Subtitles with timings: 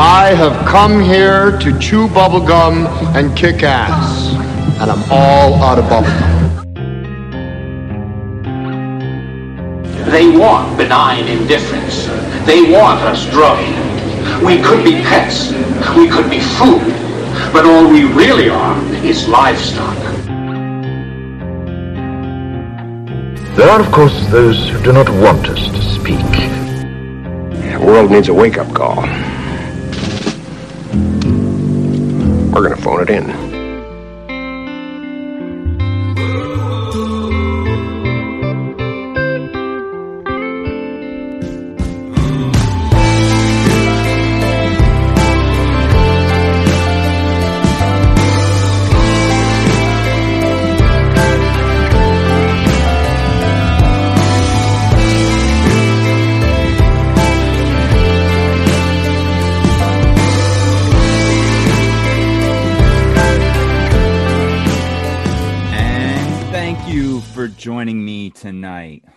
[0.00, 4.32] I have come here to chew bubblegum and kick ass.
[4.80, 6.38] And I'm all out of bubblegum.
[10.12, 12.06] They want benign indifference.
[12.46, 14.44] They want us drugged.
[14.44, 15.50] We could be pets.
[15.96, 16.94] We could be food.
[17.52, 19.96] But all we really are is livestock.
[23.56, 26.30] There are, of course, those who do not want us to speak.
[27.72, 29.04] The world needs a wake-up call.
[32.52, 33.47] We're gonna phone it in.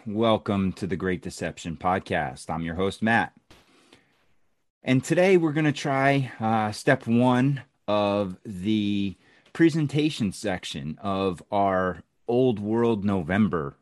[0.07, 2.49] Welcome to the Great Deception Podcast.
[2.49, 3.33] I'm your host, Matt.
[4.83, 9.15] And today we're going to try uh, step one of the
[9.53, 13.75] presentation section of our Old World November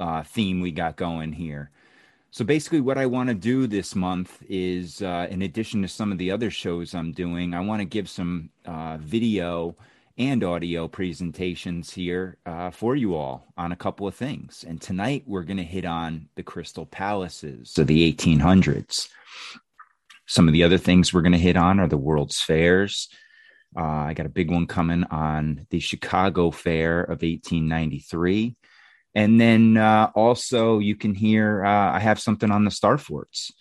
[0.00, 1.72] uh, theme we got going here.
[2.30, 6.10] So basically, what I want to do this month is, uh, in addition to some
[6.10, 9.76] of the other shows I'm doing, I want to give some uh, video
[10.18, 14.64] and audio presentations here uh, for you all on a couple of things.
[14.66, 19.08] And tonight we're going to hit on the Crystal Palaces of the 1800s.
[20.26, 23.08] Some of the other things we're going to hit on are the World's Fairs.
[23.76, 28.56] Uh, I got a big one coming on the Chicago Fair of 1893.
[29.14, 33.52] And then uh, also, you can hear uh, I have something on the Star Forts,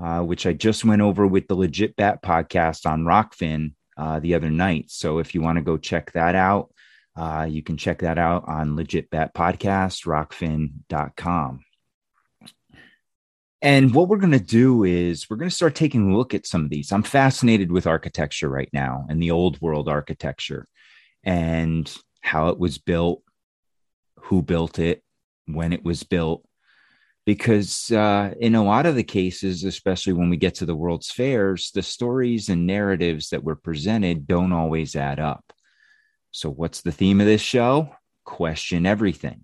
[0.00, 4.34] uh, which I just went over with the Legit Bat podcast on Rokfin uh, the
[4.34, 4.86] other night.
[4.90, 6.72] So if you want to go check that out,
[7.16, 11.64] uh, you can check that out on Legit Bat Podcast, rokfin.com.
[13.60, 16.46] And what we're going to do is we're going to start taking a look at
[16.46, 16.92] some of these.
[16.92, 20.68] I'm fascinated with architecture right now and the old world architecture
[21.24, 23.22] and how it was built,
[24.20, 25.02] who built it,
[25.46, 26.44] when it was built.
[27.28, 31.10] Because uh, in a lot of the cases, especially when we get to the World's
[31.10, 35.52] Fairs, the stories and narratives that were presented don't always add up.
[36.30, 37.94] So, what's the theme of this show?
[38.24, 39.42] Question everything.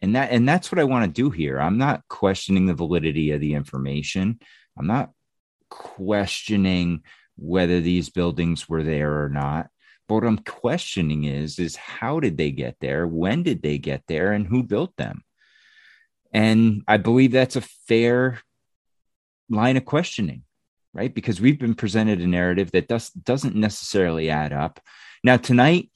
[0.00, 1.58] And that and that's what i want to do here.
[1.58, 4.38] I'm not questioning the validity of the information.
[4.78, 5.10] I'm not
[5.68, 7.02] questioning
[7.34, 9.70] whether these buildings were there or not.
[10.06, 13.08] But what i'm questioning is is how did they get there?
[13.08, 14.30] When did they get there?
[14.30, 15.23] And who built them
[16.34, 18.40] and i believe that's a fair
[19.48, 20.42] line of questioning
[20.92, 24.80] right because we've been presented a narrative that does, doesn't necessarily add up
[25.22, 25.88] now tonight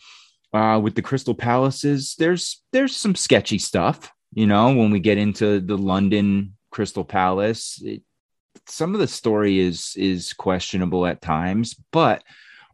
[0.53, 4.11] uh, with the Crystal Palaces, there's there's some sketchy stuff.
[4.33, 8.03] You know, when we get into the London Crystal Palace, it,
[8.67, 12.23] some of the story is is questionable at times, but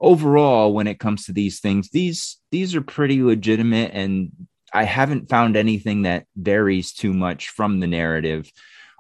[0.00, 4.30] overall, when it comes to these things, these these are pretty legitimate, and
[4.74, 8.50] I haven't found anything that varies too much from the narrative,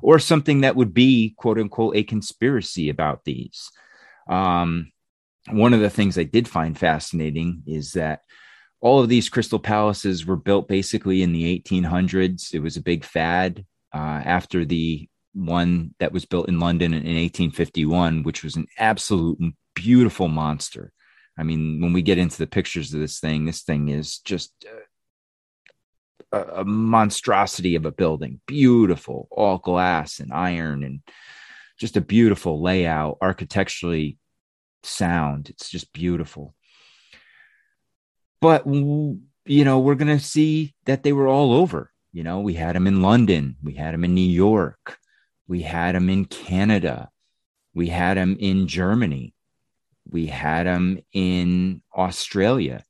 [0.02, 3.70] or something that would be quote unquote a conspiracy about these.
[4.28, 4.92] Um,
[5.50, 8.20] one of the things I did find fascinating is that
[8.80, 12.54] all of these crystal palaces were built basically in the 1800s.
[12.54, 13.64] It was a big fad
[13.94, 19.38] uh, after the one that was built in London in 1851, which was an absolute
[19.74, 20.92] beautiful monster.
[21.36, 24.52] I mean, when we get into the pictures of this thing, this thing is just
[26.32, 28.40] a, a monstrosity of a building.
[28.46, 31.00] Beautiful, all glass and iron, and
[31.78, 34.18] just a beautiful layout, architecturally
[34.82, 35.50] sound.
[35.50, 36.54] It's just beautiful
[38.44, 42.52] but you know we're going to see that they were all over you know we
[42.52, 44.98] had them in london we had them in new york
[45.48, 47.08] we had them in canada
[47.72, 49.34] we had them in germany
[50.10, 52.84] we had them in australia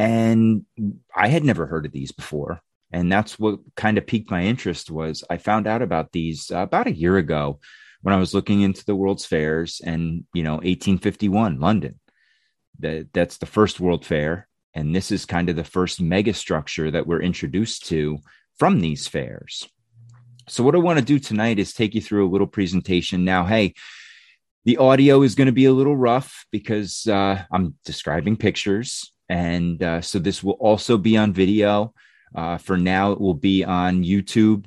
[0.00, 0.64] and
[1.14, 2.60] i had never heard of these before
[2.92, 6.58] and that's what kind of piqued my interest was i found out about these uh,
[6.58, 7.58] about a year ago
[8.02, 12.00] when i was looking into the world's fairs and you know 1851 london
[12.80, 16.90] that that's the first World Fair, and this is kind of the first mega structure
[16.90, 18.18] that we're introduced to
[18.58, 19.68] from these fairs.
[20.48, 23.24] So, what I want to do tonight is take you through a little presentation.
[23.24, 23.74] Now, hey,
[24.64, 29.80] the audio is going to be a little rough because uh, I'm describing pictures, and
[29.80, 31.94] uh, so this will also be on video.
[32.34, 34.64] Uh, for now, it will be on YouTube,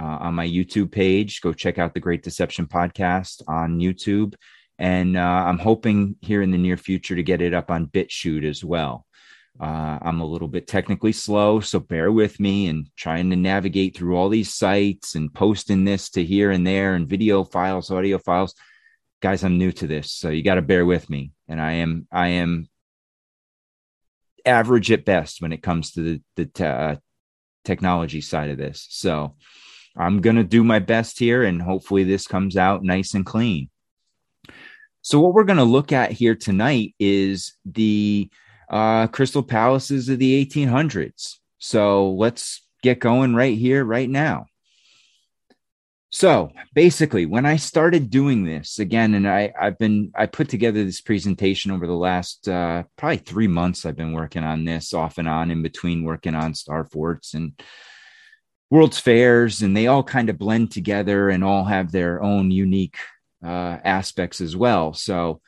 [0.00, 1.42] uh, on my YouTube page.
[1.42, 4.34] Go check out the Great Deception podcast on YouTube
[4.78, 8.48] And uh, I'm hoping here in the near future to get it up on BitChute
[8.48, 9.04] as well.
[9.60, 13.96] Uh, I'm a little bit technically slow, so bear with me and trying to navigate
[13.96, 18.18] through all these sites and posting this to here and there and video files, audio
[18.18, 18.54] files.
[19.22, 21.32] Guys, I'm new to this, so you got to bear with me.
[21.48, 22.68] And I am, I am
[24.46, 26.96] average at best when it comes to the, the uh,
[27.64, 28.86] technology side of this.
[28.90, 29.34] So
[29.96, 33.70] I'm going to do my best here and hopefully this comes out nice and clean.
[35.02, 38.28] So, what we're going to look at here tonight is the
[38.68, 41.36] uh, Crystal Palaces of the 1800s.
[41.58, 44.46] So, let's get going right here, right now.
[46.10, 50.84] So basically, when I started doing this again, and I, I've been, I put together
[50.84, 53.84] this presentation over the last uh, probably three months.
[53.84, 57.60] I've been working on this off and on in between working on Star Forts and
[58.70, 62.98] World's Fairs, and they all kind of blend together and all have their own unique
[63.44, 64.92] uh, aspects as well.
[64.92, 65.40] So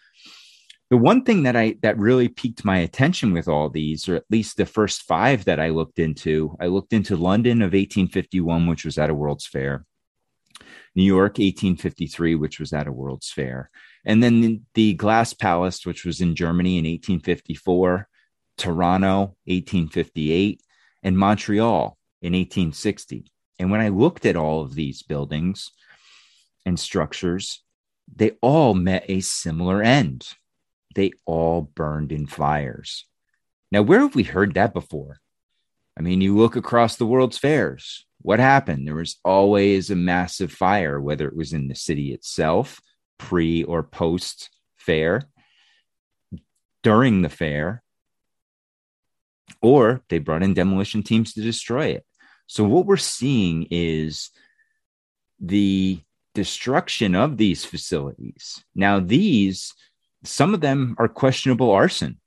[0.90, 4.24] the one thing that I that really piqued my attention with all these, or at
[4.30, 8.84] least the first five that I looked into, I looked into London of 1851, which
[8.84, 9.84] was at a World's Fair.
[10.98, 13.70] New York, 1853, which was at a World's Fair.
[14.04, 18.08] And then the Glass Palace, which was in Germany in 1854,
[18.56, 20.60] Toronto, 1858,
[21.04, 23.30] and Montreal in 1860.
[23.60, 25.70] And when I looked at all of these buildings
[26.66, 27.62] and structures,
[28.12, 30.26] they all met a similar end.
[30.96, 33.04] They all burned in fires.
[33.70, 35.20] Now, where have we heard that before?
[35.96, 38.86] I mean, you look across the world's fairs, what happened?
[38.86, 42.80] There was always a massive fire, whether it was in the city itself,
[43.18, 45.22] pre or post fair,
[46.82, 47.82] during the fair,
[49.60, 52.04] or they brought in demolition teams to destroy it.
[52.46, 54.30] So, what we're seeing is
[55.40, 56.00] the
[56.34, 58.64] destruction of these facilities.
[58.74, 59.74] Now, these,
[60.24, 62.20] some of them are questionable arson.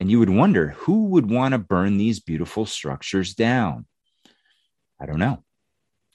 [0.00, 3.86] And you would wonder who would want to burn these beautiful structures down?
[5.00, 5.42] I don't know.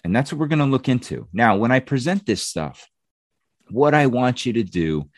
[0.04, 1.28] And that's what we're going to look into.
[1.32, 2.90] Now, when I present this stuff,
[3.70, 5.10] what I want you to do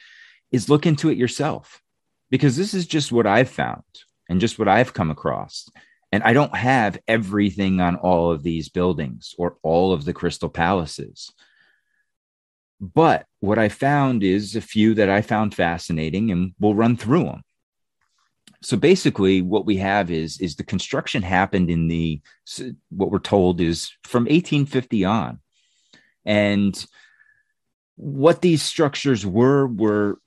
[0.52, 1.82] is look into it yourself
[2.30, 3.84] because this is just what I've found
[4.30, 5.68] and just what I've come across.
[6.12, 10.50] And I don't have everything on all of these buildings or all of the crystal
[10.50, 11.32] palaces.
[12.80, 17.24] But what I found is a few that I found fascinating, and we'll run through
[17.24, 17.44] them
[18.66, 22.20] so basically what we have is is the construction happened in the
[22.90, 25.40] what we're told is from 1850 on.
[26.26, 26.86] And
[27.96, 30.18] what these structures were were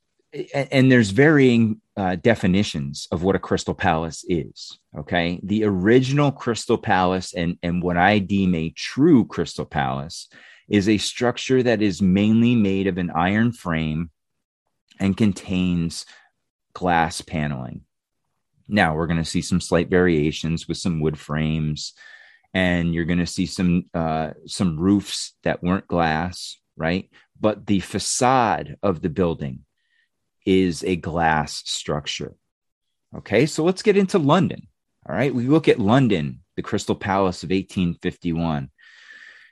[0.54, 5.40] and there's varying uh, definitions of what a crystal palace is okay?
[5.42, 10.28] The original crystal palace and and what i deem a true crystal palace
[10.68, 14.10] is a structure that is mainly made of an iron frame
[15.00, 16.06] and contains
[16.72, 17.82] glass paneling
[18.68, 21.94] now we're going to see some slight variations with some wood frames,
[22.52, 27.10] and you're going to see some uh, some roofs that weren't glass, right?
[27.40, 29.64] But the facade of the building
[30.44, 32.34] is a glass structure.
[33.16, 34.68] Okay, so let's get into London.
[35.08, 38.70] All right, we look at London, the Crystal Palace of 1851.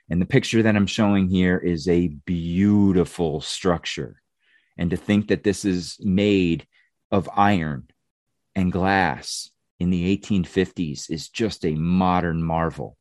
[0.09, 4.21] And the picture that I'm showing here is a beautiful structure.
[4.77, 6.67] And to think that this is made
[7.11, 7.87] of iron
[8.57, 12.97] and glass in the 1850s is just a modern marvel.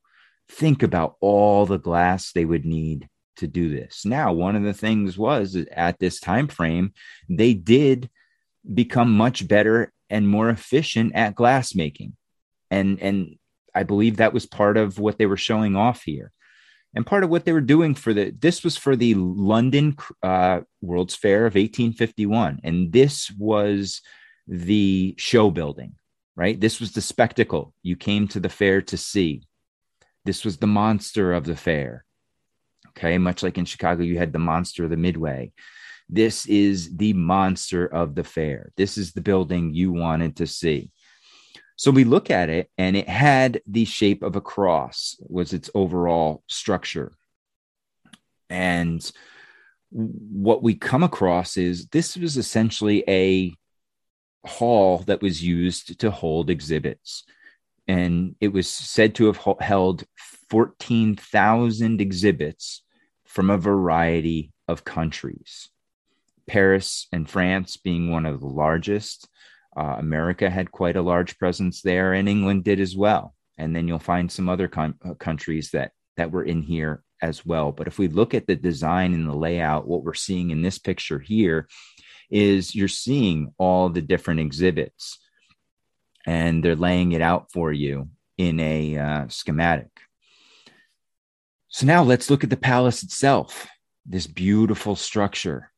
[0.50, 3.08] Think about all the glass they would need
[3.38, 4.04] to do this.
[4.04, 6.92] Now, one of the things was at this time frame,
[7.30, 8.10] they did
[8.72, 12.14] become much better and more efficient at glass making.
[12.70, 13.36] And and
[13.75, 16.32] I believe that was part of what they were showing off here.
[16.94, 20.60] And part of what they were doing for the this was for the London uh,
[20.82, 24.02] World's Fair of 1851 and this was
[24.47, 25.95] the show building,
[26.35, 26.61] right?
[26.61, 29.43] This was the spectacle you came to the fair to see.
[30.25, 32.05] This was the monster of the fair.
[32.91, 35.53] Okay, much like in Chicago, you had the monster of the Midway.
[36.09, 38.71] This is the monster of the fair.
[38.76, 40.91] This is the building you wanted to see.
[41.76, 45.69] So we look at it, and it had the shape of a cross, was its
[45.75, 47.12] overall structure.
[48.49, 49.09] And
[49.91, 53.53] what we come across is this was essentially a
[54.47, 57.25] hall that was used to hold exhibits.
[57.88, 60.05] And it was said to have held
[60.50, 62.83] 14,000 exhibits
[63.25, 65.69] from a variety of countries.
[66.47, 69.29] Paris and France being one of the largest.
[69.76, 73.35] Uh, America had quite a large presence there, and England did as well.
[73.59, 77.45] And then you'll find some other com- uh, countries that that were in here as
[77.45, 77.73] well.
[77.73, 80.79] But if we look at the design and the layout, what we're seeing in this
[80.79, 81.69] picture here
[82.30, 85.18] is you're seeing all the different exhibits
[86.26, 89.88] and they're laying it out for you in a uh, schematic.
[91.68, 93.68] So now let's look at the palace itself,
[94.04, 95.71] this beautiful structure.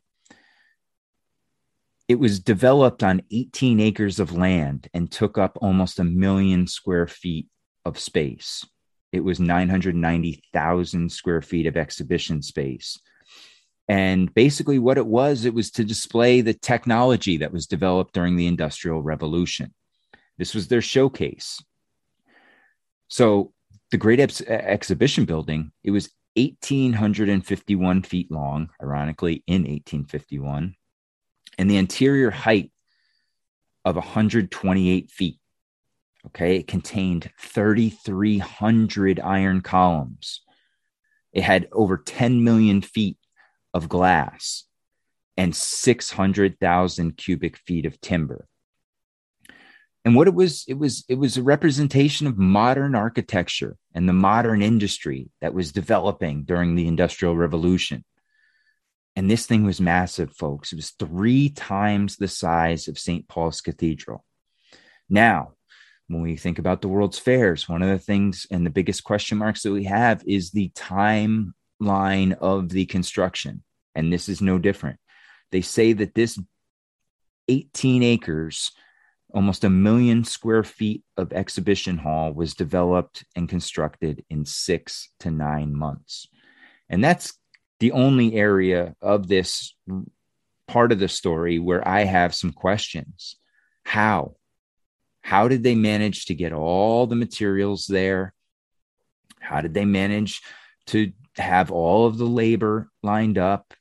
[2.09, 7.07] It was developed on 18 acres of land and took up almost a million square
[7.07, 7.49] feet
[7.85, 8.64] of space.
[9.12, 12.99] It was 990,000 square feet of exhibition space.
[13.88, 18.37] And basically, what it was, it was to display the technology that was developed during
[18.37, 19.73] the Industrial Revolution.
[20.37, 21.62] This was their showcase.
[23.09, 23.52] So,
[23.90, 30.75] the Great Ex- Exhibition Building, it was 1,851 feet long, ironically, in 1851,
[31.57, 32.71] and the interior height
[33.87, 35.38] of 128 feet.
[36.26, 40.42] Okay, it contained 3,300 iron columns.
[41.33, 43.16] It had over 10 million feet
[43.75, 44.65] of glass
[45.37, 48.47] and 600,000 cubic feet of timber.
[50.05, 54.13] And what it was, it was, it was a representation of modern architecture and the
[54.13, 58.05] modern industry that was developing during the Industrial Revolution.
[59.17, 60.73] And this thing was massive, folks.
[60.73, 63.29] It was three times the size of St.
[63.29, 64.25] Paul's Cathedral.
[65.11, 65.55] Now,
[66.07, 69.39] when we think about the World's Fairs, one of the things and the biggest question
[69.39, 70.71] marks that we have is the
[71.80, 73.62] timeline of the construction.
[73.94, 74.99] And this is no different.
[75.50, 76.38] They say that this
[77.49, 78.73] 18 acres,
[79.32, 85.30] almost a million square feet of exhibition hall was developed and constructed in six to
[85.30, 86.28] nine months.
[86.88, 87.35] And that's
[87.80, 89.75] the only area of this
[90.66, 93.37] part of the story where I have some questions.
[93.85, 94.37] How?
[95.23, 98.35] How did they manage to get all the materials there?
[99.40, 100.42] How did they manage
[100.88, 103.75] to have all of the labor lined up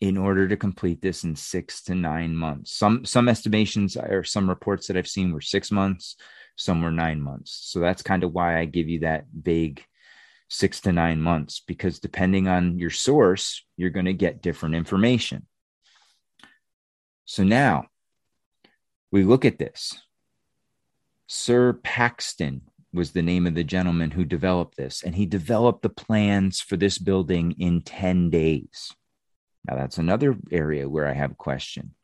[0.00, 2.72] in order to complete this in six to nine months?
[2.72, 6.16] Some some estimations or some reports that I've seen were six months,
[6.56, 7.52] some were nine months.
[7.64, 9.84] So that's kind of why I give you that vague
[10.48, 15.46] six to nine months, because depending on your source, you're going to get different information.
[17.24, 17.86] So now
[19.10, 19.98] we look at this.
[21.26, 22.62] Sir Paxton
[22.92, 26.76] was the name of the gentleman who developed this, and he developed the plans for
[26.76, 28.92] this building in 10 days.
[29.66, 31.94] Now, that's another area where I have a question.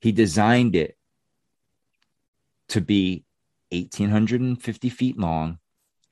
[0.00, 0.96] He designed it
[2.68, 3.24] to be
[3.70, 5.58] 1,850 feet long,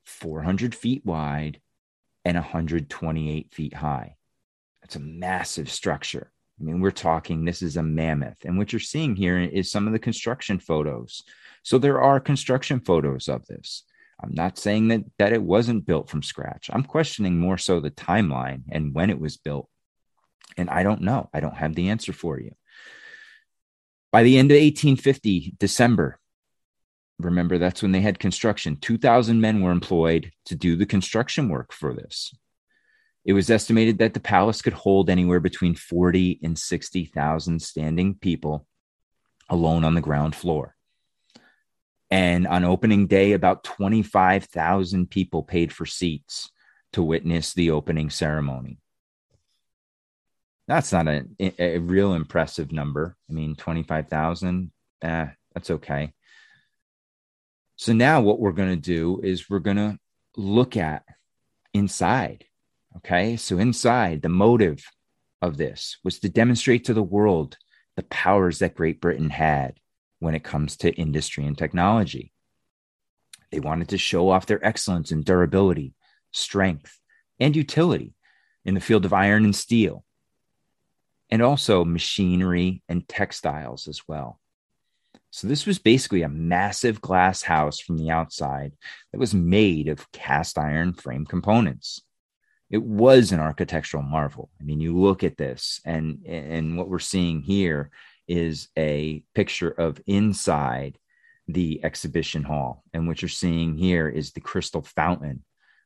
[0.04, 1.60] 400 feet wide,
[2.24, 4.16] and 128 feet high.
[4.80, 6.30] That's a massive structure.
[6.60, 8.44] I mean, we're talking, this is a mammoth.
[8.44, 11.24] And what you're seeing here is some of the construction photos
[11.64, 13.84] so there are construction photos of this.
[14.22, 16.70] I'm not saying that that it wasn't built from scratch.
[16.72, 19.68] I'm questioning more so the timeline and when it was built.
[20.56, 21.30] And I don't know.
[21.32, 22.54] I don't have the answer for you.
[24.12, 26.20] By the end of 1850, December,
[27.18, 28.76] remember that's when they had construction.
[28.76, 32.32] 2,000 men were employed to do the construction work for this.
[33.24, 38.66] It was estimated that the palace could hold anywhere between 40 and 60,000 standing people
[39.48, 40.74] alone on the ground floor.
[42.10, 46.50] And on opening day, about 25,000 people paid for seats
[46.92, 48.78] to witness the opening ceremony.
[50.68, 51.26] That's not a,
[51.58, 53.16] a real impressive number.
[53.28, 54.70] I mean, 25,000,
[55.02, 56.12] eh, that's okay.
[57.76, 59.98] So now what we're going to do is we're going to
[60.36, 61.04] look at
[61.72, 62.44] inside.
[62.98, 63.36] Okay.
[63.36, 64.84] So inside, the motive
[65.42, 67.56] of this was to demonstrate to the world
[67.96, 69.78] the powers that Great Britain had
[70.18, 72.32] when it comes to industry and technology.
[73.50, 75.94] They wanted to show off their excellence in durability,
[76.32, 76.98] strength,
[77.38, 78.14] and utility
[78.64, 80.04] in the field of iron and steel,
[81.30, 84.40] and also machinery and textiles as well.
[85.30, 88.72] So, this was basically a massive glass house from the outside
[89.12, 92.02] that was made of cast iron frame components.
[92.70, 94.50] It was an architectural marvel.
[94.60, 97.90] I mean, you look at this, and, and what we're seeing here
[98.26, 100.98] is a picture of inside
[101.46, 102.84] the exhibition hall.
[102.92, 105.44] And what you're seeing here is the crystal fountain,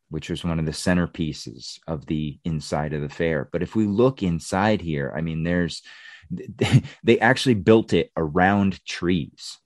[0.08, 3.49] which was one of the centerpieces of the inside of the fair.
[3.50, 5.82] But if we look inside here, I mean, there's
[7.02, 9.58] they actually built it around trees.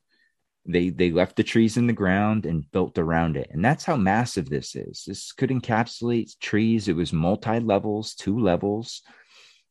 [0.65, 3.49] They they left the trees in the ground and built around it.
[3.51, 5.05] And that's how massive this is.
[5.07, 6.89] This could encapsulate trees.
[6.89, 9.03] It was multi levels, two levels.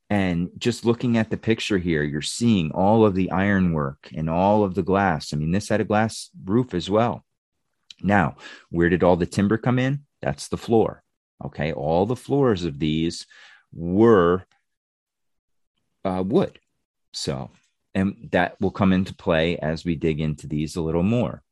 [0.09, 4.65] And just looking at the picture here, you're seeing all of the ironwork and all
[4.65, 5.33] of the glass.
[5.33, 7.23] I mean, this had a glass roof as well.
[8.03, 8.35] Now,
[8.69, 10.01] where did all the timber come in?
[10.21, 11.03] That's the floor.
[11.45, 11.71] Okay.
[11.71, 13.25] All the floors of these
[13.71, 14.43] were
[16.03, 16.59] uh, wood.
[17.13, 17.51] So,
[17.93, 21.43] and that will come into play as we dig into these a little more.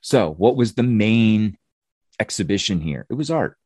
[0.00, 1.56] So, what was the main
[2.20, 3.06] exhibition here?
[3.10, 3.56] It was art.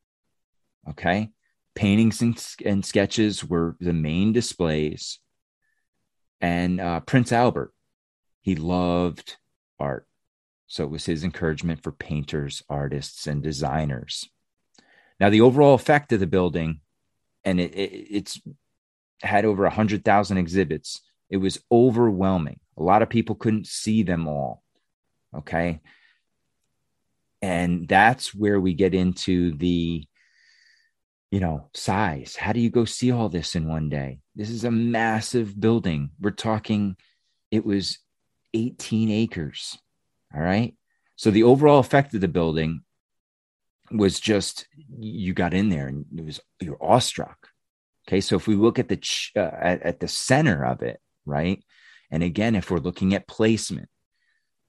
[0.88, 1.30] Okay.
[1.74, 5.18] Paintings and, and sketches were the main displays.
[6.40, 7.72] And uh, Prince Albert,
[8.42, 9.36] he loved
[9.78, 10.06] art.
[10.66, 14.28] So it was his encouragement for painters, artists, and designers.
[15.20, 16.80] Now, the overall effect of the building,
[17.44, 18.40] and it, it, it's
[19.22, 21.00] had over 100,000 exhibits,
[21.32, 22.60] it was overwhelming.
[22.76, 24.62] A lot of people couldn't see them all.
[25.34, 25.80] Okay.
[27.40, 30.04] And that's where we get into the,
[31.30, 32.36] you know, size.
[32.36, 34.20] How do you go see all this in one day?
[34.36, 36.10] This is a massive building.
[36.20, 36.96] We're talking,
[37.50, 37.98] it was
[38.52, 39.78] 18 acres.
[40.34, 40.74] All right.
[41.16, 42.82] So the overall effect of the building
[43.90, 44.66] was just
[44.98, 47.48] you got in there and it was you're awestruck.
[48.06, 51.00] Okay, so if we look at the ch- uh, at, at the center of it,
[51.24, 51.62] right,
[52.10, 53.88] and again, if we're looking at placement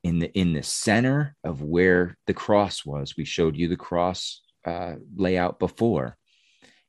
[0.03, 4.41] in the in the center of where the cross was, we showed you the cross
[4.65, 6.17] uh, layout before,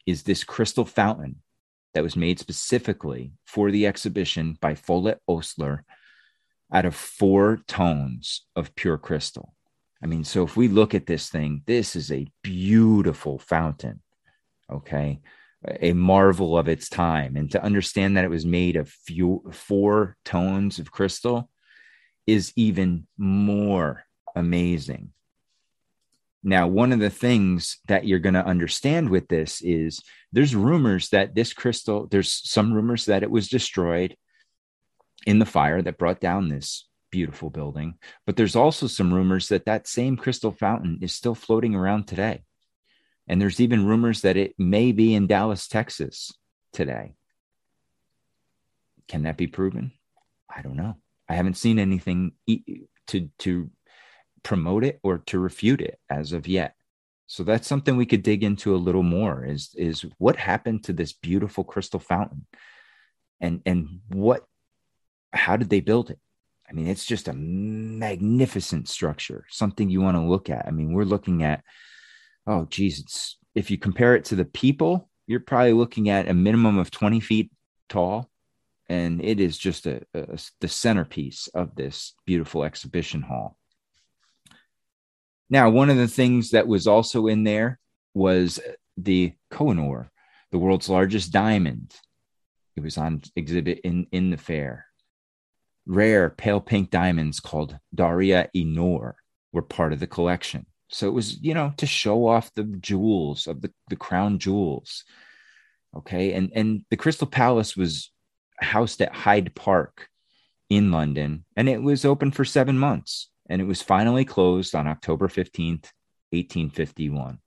[0.07, 1.37] is this crystal fountain
[1.95, 5.85] that was made specifically for the exhibition by Follett Osler
[6.73, 9.55] out of four tones of pure crystal.
[10.03, 14.03] I mean, so if we look at this thing, this is a beautiful fountain,
[14.71, 15.21] okay?
[15.81, 17.37] A marvel of its time.
[17.37, 21.49] And to understand that it was made of few, four tones of crystal
[22.27, 24.05] is even more
[24.35, 25.11] amazing.
[26.43, 31.09] Now, one of the things that you're going to understand with this is there's rumors
[31.09, 34.15] that this crystal, there's some rumors that it was destroyed
[35.27, 37.95] in the fire that brought down this beautiful building.
[38.27, 42.43] But there's also some rumors that that same crystal fountain is still floating around today.
[43.27, 46.33] And there's even rumors that it may be in Dallas, Texas
[46.73, 47.15] today.
[49.09, 49.93] Can that be proven?
[50.55, 50.97] I don't know.
[51.29, 52.33] I haven't seen anything
[53.09, 53.71] to to
[54.43, 56.75] promote it or to refute it as of yet.
[57.27, 60.93] So that's something we could dig into a little more is is what happened to
[60.93, 62.47] this beautiful crystal fountain
[63.41, 64.45] and and what
[65.33, 66.19] how did they build it?
[66.69, 70.67] I mean, it's just a magnificent structure, something you want to look at.
[70.67, 71.63] I mean, we're looking at,
[72.47, 76.79] oh, geez, if you compare it to the people, you're probably looking at a minimum
[76.79, 77.51] of 20 feet
[77.89, 78.31] tall.
[78.89, 83.57] And it is just a, a the centerpiece of this beautiful exhibition hall.
[85.49, 87.79] Now, one of the things that was also in there
[88.13, 88.61] was
[88.97, 90.09] the Kohinoor,
[90.51, 91.95] the world's largest diamond.
[92.77, 94.87] It was on exhibit in, in the fair
[95.87, 99.17] rare pale pink diamonds called Daria-i-Noor
[99.53, 100.67] were part of the collection.
[100.89, 105.05] So it was, you know, to show off the jewels of the, the crown jewels.
[105.97, 106.33] Okay.
[106.33, 108.11] And and the Crystal Palace was
[108.61, 110.09] housed at Hyde Park
[110.71, 113.31] in London, and it was open for seven months.
[113.49, 115.93] And it was finally closed on October 15th,
[116.31, 117.39] 1851.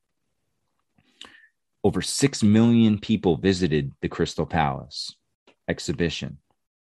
[1.83, 5.15] Over 6 million people visited the Crystal Palace
[5.67, 6.37] exhibition.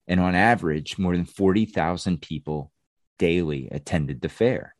[0.08, 2.72] And on average, more than 40,000 people
[3.20, 4.76] daily attended the fair.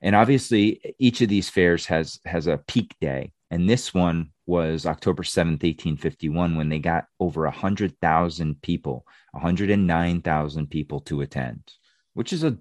[0.00, 3.32] And obviously, each of these fairs has, has a peak day.
[3.50, 11.00] And this one was October 7th, 1851, when they got over 100,000 people, 109,000 people
[11.00, 11.72] to attend,
[12.14, 12.58] which is a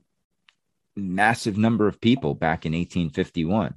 [0.95, 3.75] massive number of people back in 1851.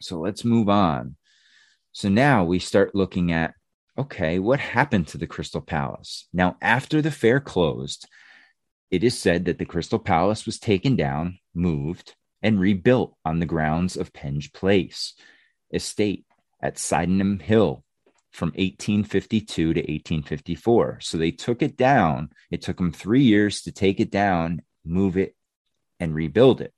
[0.00, 1.16] So let's move on.
[1.92, 3.54] So now we start looking at
[3.96, 6.26] okay, what happened to the Crystal Palace?
[6.32, 8.08] Now, after the fair closed,
[8.94, 13.46] it is said that the Crystal Palace was taken down, moved, and rebuilt on the
[13.46, 15.14] grounds of Penge Place
[15.72, 16.24] estate
[16.62, 17.82] at Sydenham Hill
[18.30, 21.00] from 1852 to 1854.
[21.00, 22.30] So they took it down.
[22.52, 25.34] It took them three years to take it down, move it,
[25.98, 26.72] and rebuild it.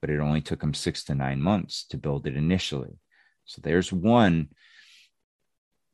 [0.00, 3.00] But it only took them six to nine months to build it initially.
[3.44, 4.50] So there's one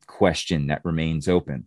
[0.05, 1.65] question that remains open.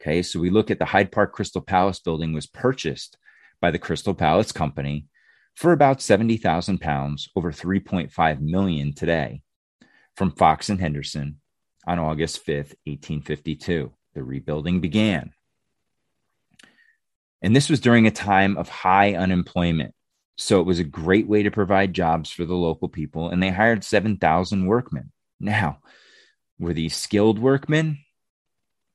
[0.00, 3.18] Okay, so we look at the Hyde Park Crystal Palace building was purchased
[3.60, 5.06] by the Crystal Palace Company
[5.54, 9.42] for about 70,000 pounds, over 3.5 million today,
[10.16, 11.40] from Fox and Henderson
[11.86, 13.92] on August 5th, 1852.
[14.14, 15.32] The rebuilding began.
[17.42, 19.94] And this was during a time of high unemployment.
[20.36, 23.50] So it was a great way to provide jobs for the local people, and they
[23.50, 25.12] hired 7,000 workmen.
[25.38, 25.80] Now,
[26.58, 27.98] were these skilled workmen?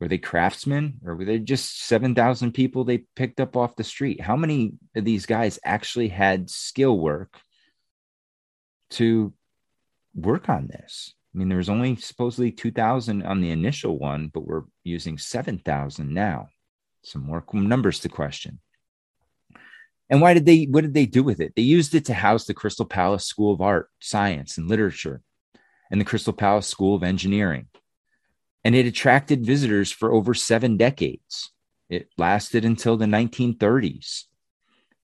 [0.06, 1.00] Were they craftsmen?
[1.04, 4.22] Or were they just 7,000 people they picked up off the street?
[4.22, 7.40] How many of these guys actually had skill work
[8.92, 9.34] to
[10.14, 11.16] work on this?
[11.34, 16.14] I mean, there was only supposedly 2,000 on the initial one, but we're using 7,000
[16.14, 16.50] now.
[17.04, 18.60] Some more numbers to question.
[20.12, 21.54] And why did they, what did they do with it?
[21.56, 25.24] They used it to house the Crystal Palace School of Art, Science, and Literature,
[25.90, 27.70] and the Crystal Palace School of Engineering.
[28.66, 31.52] And it attracted visitors for over seven decades.
[31.90, 34.24] It lasted until the 1930s.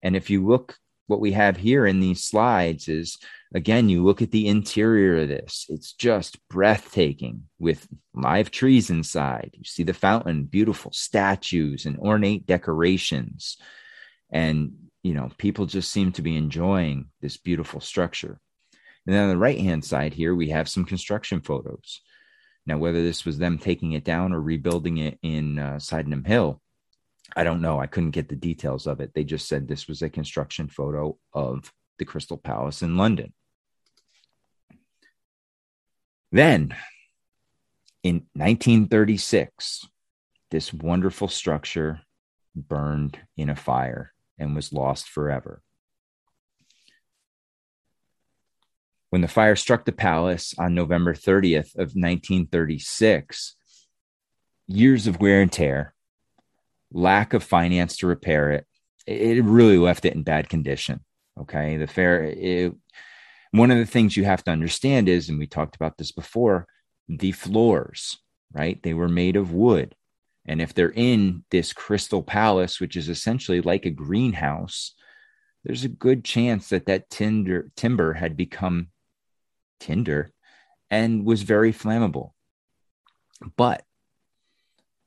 [0.03, 3.17] And if you look, what we have here in these slides is
[3.53, 9.51] again, you look at the interior of this, it's just breathtaking with live trees inside.
[9.53, 13.57] You see the fountain, beautiful statues and ornate decorations.
[14.31, 18.39] And, you know, people just seem to be enjoying this beautiful structure.
[19.05, 22.01] And then on the right hand side here, we have some construction photos.
[22.65, 26.61] Now, whether this was them taking it down or rebuilding it in uh, Sydenham Hill,
[27.35, 27.79] I don't know.
[27.79, 29.13] I couldn't get the details of it.
[29.13, 33.33] They just said this was a construction photo of the Crystal Palace in London.
[36.31, 36.75] Then
[38.03, 39.87] in 1936,
[40.49, 42.01] this wonderful structure
[42.55, 45.61] burned in a fire and was lost forever.
[49.11, 53.57] When the fire struck the palace on November 30th of 1936,
[54.67, 55.93] years of wear and tear,
[56.93, 58.65] lack of finance to repair it,
[59.05, 61.01] it really left it in bad condition.
[61.37, 61.75] Okay.
[61.75, 62.73] The fair, it,
[63.51, 66.67] one of the things you have to understand is, and we talked about this before,
[67.09, 68.17] the floors,
[68.53, 68.81] right?
[68.81, 69.93] They were made of wood.
[70.45, 74.93] And if they're in this crystal palace, which is essentially like a greenhouse,
[75.65, 78.87] there's a good chance that that tinder, timber had become
[79.81, 80.31] tinder
[80.89, 82.31] and was very flammable.
[83.57, 83.83] But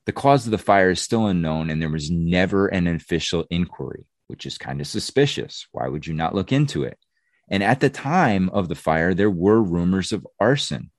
[0.05, 4.05] the cause of the fire is still unknown, and there was never an official inquiry,
[4.27, 5.67] which is kind of suspicious.
[5.71, 6.99] Why would you not look into it?
[7.49, 10.91] And at the time of the fire, there were rumors of arson.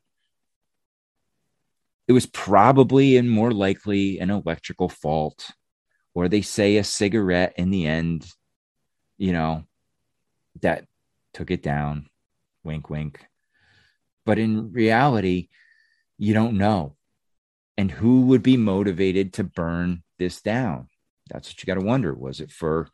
[2.09, 5.51] It was probably and more likely an electrical fault,
[6.15, 8.27] or they say a cigarette in the end,
[9.19, 9.65] you know,
[10.63, 10.85] that
[11.35, 12.09] took it down.
[12.65, 13.27] Wink, wink.
[14.27, 15.49] But in reality,
[16.19, 16.97] you don't know.
[17.79, 20.89] And who would be motivated to burn this down?
[21.31, 22.13] That's what you got to wonder.
[22.13, 22.89] Was it for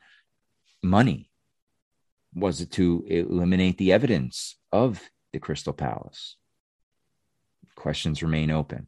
[0.83, 1.31] money?
[2.35, 5.01] Was it to eliminate the evidence of
[5.33, 6.37] the Crystal Palace?
[7.75, 8.87] Questions remain open.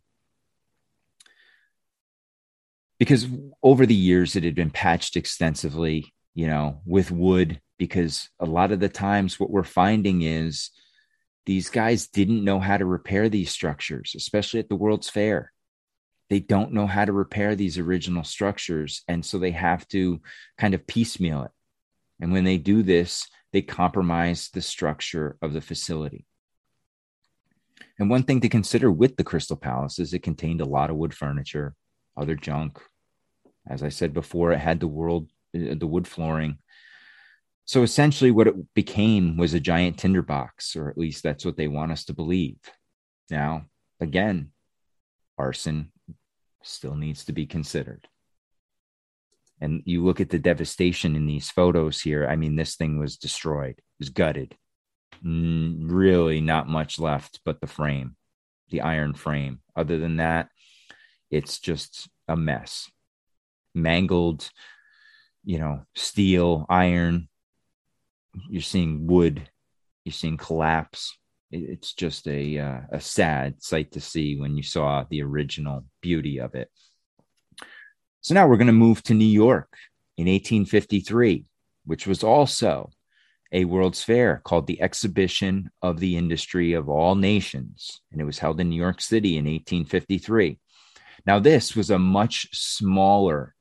[2.98, 3.26] Because
[3.62, 8.72] over the years, it had been patched extensively, you know, with wood, because a lot
[8.72, 10.70] of the times what we're finding is
[11.46, 15.52] these guys didn't know how to repair these structures, especially at the World's Fair.
[16.30, 19.02] They don't know how to repair these original structures.
[19.08, 20.20] And so they have to
[20.56, 21.50] kind of piecemeal it.
[22.20, 26.26] And when they do this, they compromise the structure of the facility.
[27.98, 30.96] And one thing to consider with the Crystal Palace is it contained a lot of
[30.96, 31.74] wood furniture,
[32.16, 32.80] other junk.
[33.68, 36.58] As I said before, it had the world uh, the wood flooring.
[37.66, 41.68] So essentially, what it became was a giant tinderbox, or at least that's what they
[41.68, 42.58] want us to believe.
[43.30, 43.66] Now,
[44.00, 44.50] again,
[45.38, 45.92] arson
[46.62, 48.08] still needs to be considered.
[49.60, 53.16] And you look at the devastation in these photos here i mean this thing was
[53.16, 54.56] destroyed it was gutted.
[55.22, 58.16] Really not much left but the frame
[58.70, 59.60] the iron frame.
[59.76, 60.48] Other than that
[61.30, 62.90] it's just a mess.
[63.74, 64.50] Mangled
[65.44, 67.28] you know steel iron
[68.50, 69.48] you're seeing wood
[70.04, 71.16] you're seeing collapse
[71.50, 76.38] it's just a uh, a sad sight to see when you saw the original beauty
[76.38, 76.68] of it
[78.24, 79.68] so now we're going to move to New York
[80.16, 81.44] in 1853,
[81.84, 82.90] which was also
[83.52, 88.00] a World's Fair called the Exhibition of the Industry of All Nations.
[88.10, 90.58] And it was held in New York City in 1853.
[91.26, 93.54] Now, this was a much smaller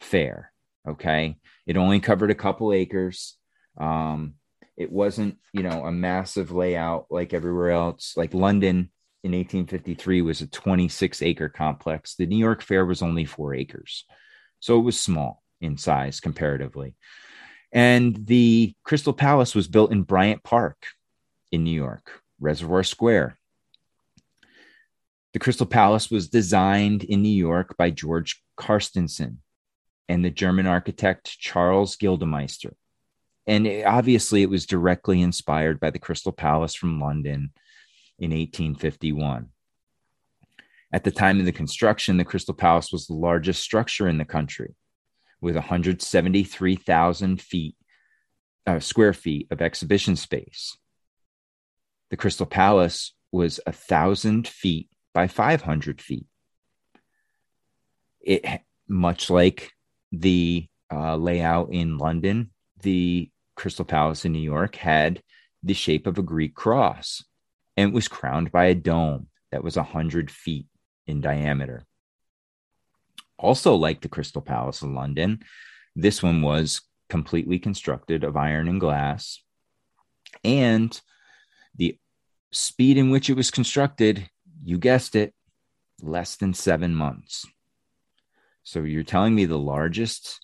[0.00, 0.52] fair.
[0.88, 1.36] Okay.
[1.64, 3.36] It only covered a couple acres.
[3.78, 4.34] Um,
[4.76, 8.14] it wasn't, you know, a massive layout like everywhere else.
[8.16, 8.90] Like London
[9.22, 12.16] in 1853 was a 26 acre complex.
[12.16, 14.04] The New York Fair was only four acres.
[14.60, 16.94] So it was small in size comparatively.
[17.72, 20.86] And the Crystal Palace was built in Bryant Park
[21.50, 23.38] in New York, Reservoir Square.
[25.32, 29.38] The Crystal Palace was designed in New York by George Carstensen
[30.08, 32.74] and the German architect Charles Gildemeister.
[33.46, 37.52] And it, obviously, it was directly inspired by the Crystal Palace from London
[38.18, 39.48] in 1851.
[40.92, 44.24] At the time of the construction, the Crystal Palace was the largest structure in the
[44.24, 44.74] country
[45.40, 47.74] with 173,000 feet,
[48.66, 50.76] uh, square feet of exhibition space.
[52.10, 56.26] The Crystal Palace was a thousand feet by 500 feet.
[58.20, 59.72] It much like
[60.12, 62.50] the uh, layout in London,
[62.82, 63.31] the
[63.62, 65.22] Crystal Palace in New York had
[65.62, 67.22] the shape of a Greek cross
[67.76, 70.66] and was crowned by a dome that was 100 feet
[71.06, 71.86] in diameter.
[73.38, 75.44] Also, like the Crystal Palace in London,
[75.94, 79.40] this one was completely constructed of iron and glass.
[80.42, 81.00] And
[81.76, 81.96] the
[82.50, 84.28] speed in which it was constructed,
[84.64, 85.34] you guessed it,
[86.00, 87.46] less than seven months.
[88.64, 90.40] So you're telling me the largest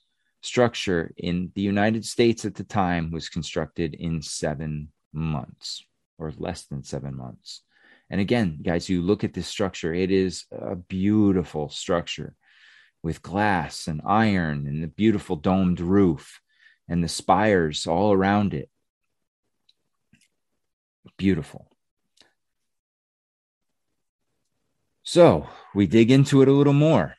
[0.49, 5.85] structure in the United States at the time was constructed in seven months
[6.19, 7.63] or less than seven months.
[8.11, 12.35] And again, guys, you look at this structure, it is a beautiful structure
[13.03, 16.41] with glass and iron and the beautiful domed roof
[16.89, 18.71] and the spires all around it.
[21.19, 21.71] Beautiful.
[25.03, 27.18] So we dig into it a little more.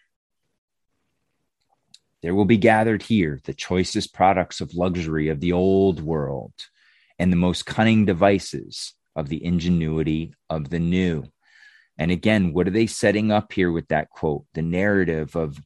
[2.22, 6.54] There will be gathered here the choicest products of luxury of the old world
[7.18, 11.24] and the most cunning devices of the ingenuity of the new.
[11.98, 14.46] And again, what are they setting up here with that quote?
[14.54, 15.62] The narrative of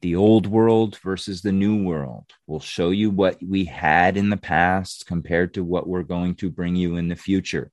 [0.00, 2.30] the old world versus the new world.
[2.46, 6.50] We'll show you what we had in the past compared to what we're going to
[6.50, 7.70] bring you in the future.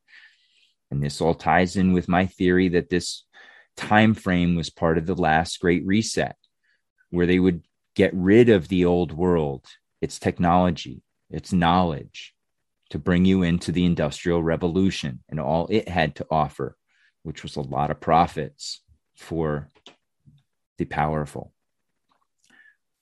[0.92, 3.26] And this all ties in with my theory that this
[3.76, 6.36] time frame was part of the last great reset,
[7.10, 7.64] where they would
[7.96, 9.66] get rid of the old world,
[10.02, 12.34] its technology, its knowledge,
[12.90, 16.78] to bring you into the industrial revolution and all it had to offer,
[17.24, 18.82] which was a lot of profits
[19.16, 19.70] for
[20.78, 21.54] the powerful.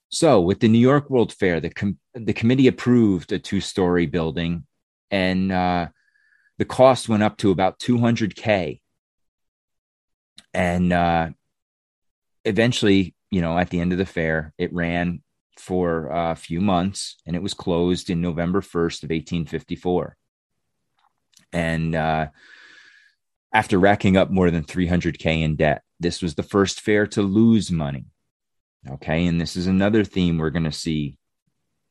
[0.10, 4.06] So, with the New York World Fair, the com- the committee approved a two story
[4.06, 4.66] building,
[5.10, 5.88] and uh,
[6.58, 8.82] the cost went up to about 200k.
[10.54, 11.30] And uh,
[12.44, 15.22] eventually, you know, at the end of the fair, it ran
[15.58, 20.16] for a few months, and it was closed in November 1st of 1854.
[21.54, 22.28] And uh,
[23.54, 27.72] after racking up more than 300k in debt, this was the first fair to lose
[27.72, 28.06] money
[28.90, 29.28] Okay.
[29.28, 31.18] And this is another theme we're going to see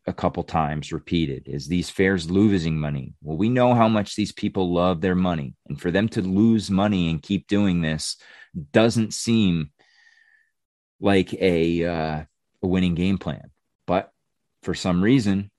[0.07, 3.15] a couple times repeated is these fairs losing money.
[3.23, 5.55] Well, we know how much these people love their money.
[5.69, 8.17] And for them to lose money and keep doing this
[8.73, 9.71] doesn't seem
[11.01, 12.25] like a, uh,
[12.63, 13.51] a winning game plan.
[13.87, 14.11] But
[14.63, 15.51] for some reason,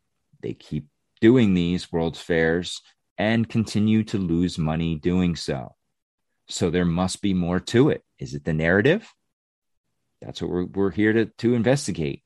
[0.42, 0.88] they keep
[1.20, 2.82] doing these World's Fairs
[3.18, 5.76] and continue to lose money doing so.
[6.48, 8.04] So there must be more to it.
[8.20, 9.12] Is it the narrative?
[10.22, 12.24] that's what we're, we're here to, to investigate.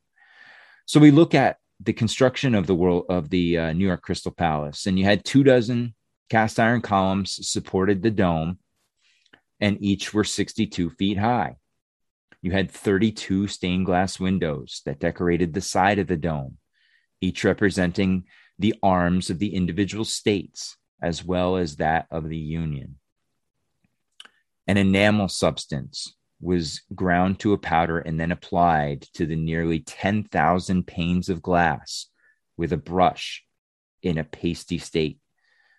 [0.86, 4.32] So we look at the construction of the world of the uh, New York Crystal
[4.32, 5.95] Palace, and you had two dozen
[6.30, 8.60] cast iron columns supported the dome,
[9.60, 11.56] and each were 62 feet high.
[12.45, 16.60] You had 32 stained glass windows that decorated the side of the dome,
[17.19, 18.25] each representing
[18.60, 22.99] the arms of the individual states as well as that of the Union.
[24.67, 30.86] An enamel substance was ground to a powder and then applied to the nearly 10,000
[30.86, 32.12] panes of glass
[32.58, 33.43] with a brush
[34.03, 35.17] in a pasty state.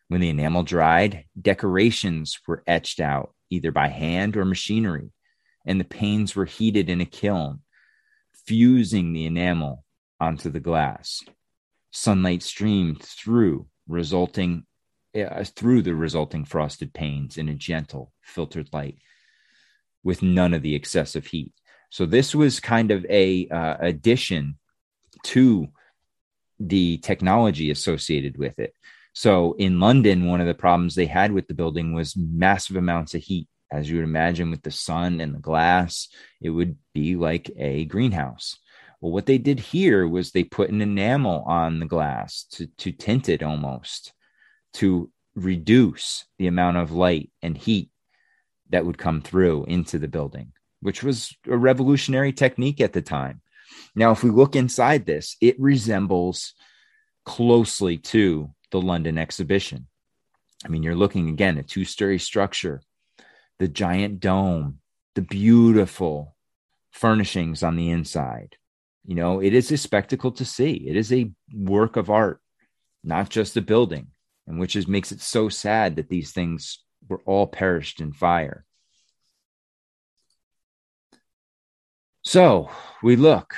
[0.08, 5.12] When the enamel dried, decorations were etched out either by hand or machinery,
[5.66, 7.60] and the panes were heated in a kiln,
[8.46, 9.84] fusing the enamel
[10.20, 11.22] onto the glass.
[11.90, 14.64] Sunlight streamed through, resulting
[15.16, 18.98] uh, through the resulting frosted panes in a gentle, filtered light
[20.04, 21.52] with none of the excessive heat.
[21.90, 24.58] So this was kind of a uh, addition
[25.24, 25.68] to
[26.60, 28.74] the technology associated with it.
[29.14, 33.14] So in London, one of the problems they had with the building was massive amounts
[33.14, 33.48] of heat.
[33.70, 36.08] As you would imagine, with the sun and the glass,
[36.40, 38.58] it would be like a greenhouse.
[39.00, 42.92] Well, what they did here was they put an enamel on the glass to, to
[42.92, 44.12] tint it almost
[44.74, 47.90] to reduce the amount of light and heat
[48.70, 53.42] that would come through into the building, which was a revolutionary technique at the time.
[53.94, 56.54] Now, if we look inside this, it resembles
[57.24, 59.86] closely to the London exhibition.
[60.64, 62.80] I mean, you're looking again, a two story structure,
[63.58, 64.78] the giant dome,
[65.14, 66.36] the beautiful
[66.90, 68.56] furnishings on the inside.
[69.04, 70.88] You know, it is a spectacle to see.
[70.88, 72.40] It is a work of art,
[73.04, 74.08] not just a building,
[74.46, 78.64] and which is makes it so sad that these things were all perished in fire.
[82.22, 82.70] So
[83.02, 83.54] we look,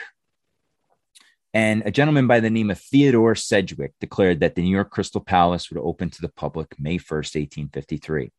[1.54, 5.22] and a gentleman by the name of Theodore Sedgwick declared that the New York Crystal
[5.22, 8.30] Palace would open to the public May 1st, 1853.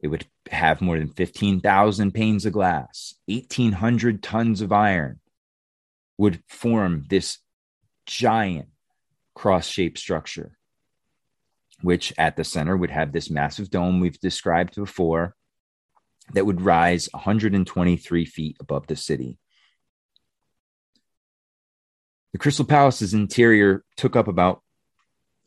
[0.00, 5.20] It would have more than 15,000 panes of glass, 1,800 tons of iron
[6.18, 7.38] would form this
[8.06, 8.68] giant
[9.34, 10.56] cross shaped structure,
[11.80, 15.34] which at the center would have this massive dome we've described before
[16.32, 19.38] that would rise 123 feet above the city.
[22.32, 24.62] The Crystal Palace's interior took up about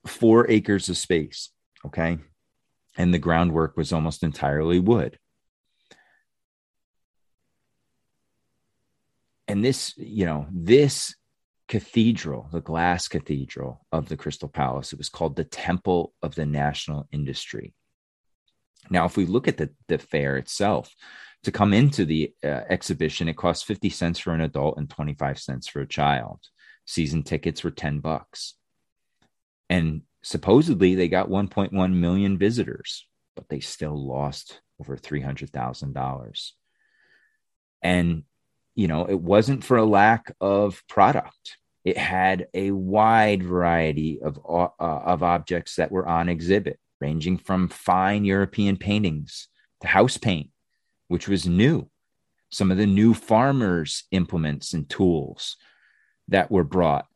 [0.06, 1.50] four acres of space.
[1.86, 2.20] Okay.
[2.98, 5.20] And the groundwork was almost entirely wood.
[9.48, 11.16] And this, you know, this
[11.68, 16.46] cathedral, the glass cathedral of the Crystal Palace, it was called the Temple of the
[16.46, 17.74] National Industry.
[18.90, 20.94] Now, if we look at the, the fair itself,
[21.44, 25.40] to come into the uh, exhibition, it cost 50 cents for an adult and 25
[25.40, 26.40] cents for a child.
[26.86, 28.56] Season tickets were 10 bucks.
[29.70, 36.52] And supposedly they got 1.1 million visitors, but they still lost over $300,000.
[37.82, 38.24] And,
[38.76, 41.56] you know, it wasn't for a lack of product.
[41.86, 47.70] It had a wide variety of, uh, of objects that were on exhibit, ranging from
[47.70, 49.48] fine European paintings
[49.80, 50.50] to house paint,
[51.08, 51.90] which was new.
[52.50, 55.56] Some of the new farmers' implements and tools
[56.28, 57.08] that were brought,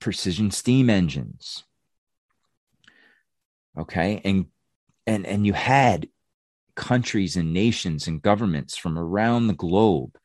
[0.00, 1.65] precision steam engines,
[3.78, 4.20] okay?
[4.24, 4.46] And
[5.06, 6.08] and and you had
[6.74, 10.16] countries and nations and governments from around the globe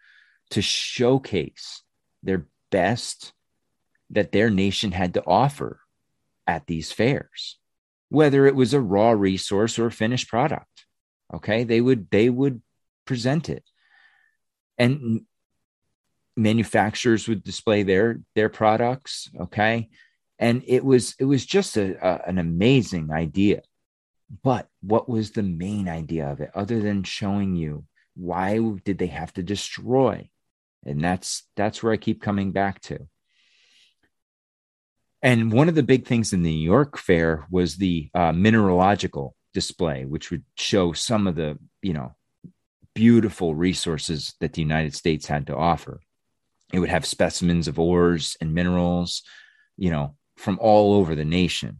[0.50, 1.84] to showcase
[2.24, 3.34] their best
[4.10, 5.80] that their nation had to offer
[6.46, 7.58] at these fairs
[8.10, 10.86] whether it was a raw resource or a finished product
[11.34, 11.64] okay?
[11.64, 12.62] They would they would
[13.06, 13.64] present it.
[14.78, 15.22] And
[16.36, 19.90] manufacturers would display their their products okay
[20.42, 23.62] and it was it was just a, a, an amazing idea.
[24.44, 29.08] But what was the main idea of it other than showing you why did they
[29.08, 30.30] have to destroy?
[30.84, 33.08] And that's that's where i keep coming back to.
[35.22, 39.36] And one of the big things in the new york fair was the uh, mineralogical
[39.54, 42.16] display which would show some of the you know
[42.96, 46.02] beautiful resources that the united states had to offer.
[46.74, 49.22] It would have specimens of ores and minerals
[49.78, 51.80] you know from all over the nation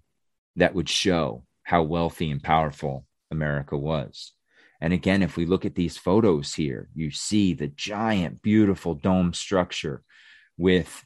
[0.56, 4.34] that would show how wealthy and powerful America was.
[4.80, 9.34] And again, if we look at these photos here, you see the giant, beautiful dome
[9.34, 10.04] structure
[10.58, 11.04] with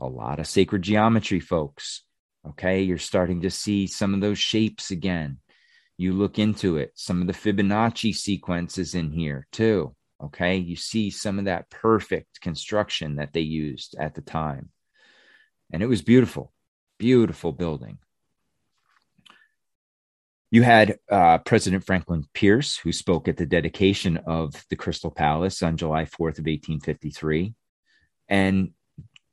[0.00, 2.02] a lot of sacred geometry, folks.
[2.48, 5.38] Okay, you're starting to see some of those shapes again.
[5.96, 9.94] You look into it, some of the Fibonacci sequences in here too.
[10.20, 14.70] Okay, you see some of that perfect construction that they used at the time
[15.72, 16.52] and it was beautiful,
[16.98, 17.98] beautiful building.
[20.50, 25.62] You had uh, President Franklin Pierce, who spoke at the dedication of the Crystal Palace
[25.62, 27.54] on July 4th of 1853.
[28.28, 28.70] And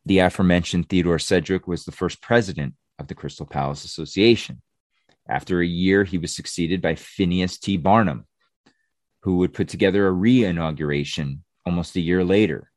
[0.05, 4.61] the aforementioned Theodore Sedgwick was the first president of the Crystal Palace Association.
[5.27, 7.77] After a year, he was succeeded by Phineas T.
[7.77, 8.25] Barnum,
[9.21, 12.72] who would put together a re inauguration almost a year later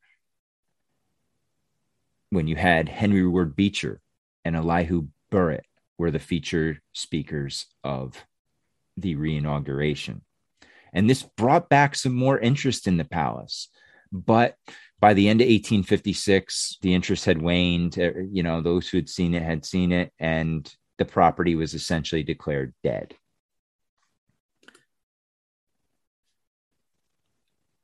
[2.30, 4.00] when you had Henry Ward Beecher
[4.44, 5.64] and Elihu Burritt
[5.98, 8.24] were the featured speakers of
[8.96, 10.20] the reinauguration.
[10.92, 13.68] And this brought back some more interest in the palace.
[14.12, 14.56] But
[15.00, 17.98] by the end of 1856, the interest had waned.
[17.98, 21.74] Uh, you know, those who had seen it had seen it, and the property was
[21.74, 23.14] essentially declared dead.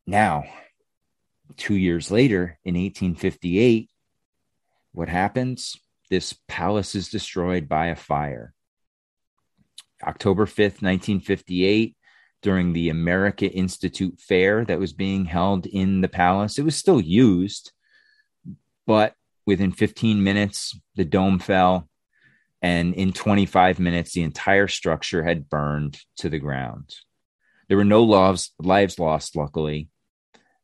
[0.07, 0.45] Now,
[1.57, 3.91] two years later, in 1858,
[4.93, 5.77] what happens?
[6.11, 8.55] This palace is destroyed by a fire.
[10.03, 11.97] October 5th, 1958,
[12.43, 16.59] during the America Institute Fair that was being held in the palace.
[16.59, 17.73] It was still used,
[18.87, 19.15] but
[19.47, 21.89] within 15 minutes, the dome fell.
[22.61, 26.95] And in 25 minutes, the entire structure had burned to the ground.
[27.69, 29.89] There were no lives, lives lost, luckily,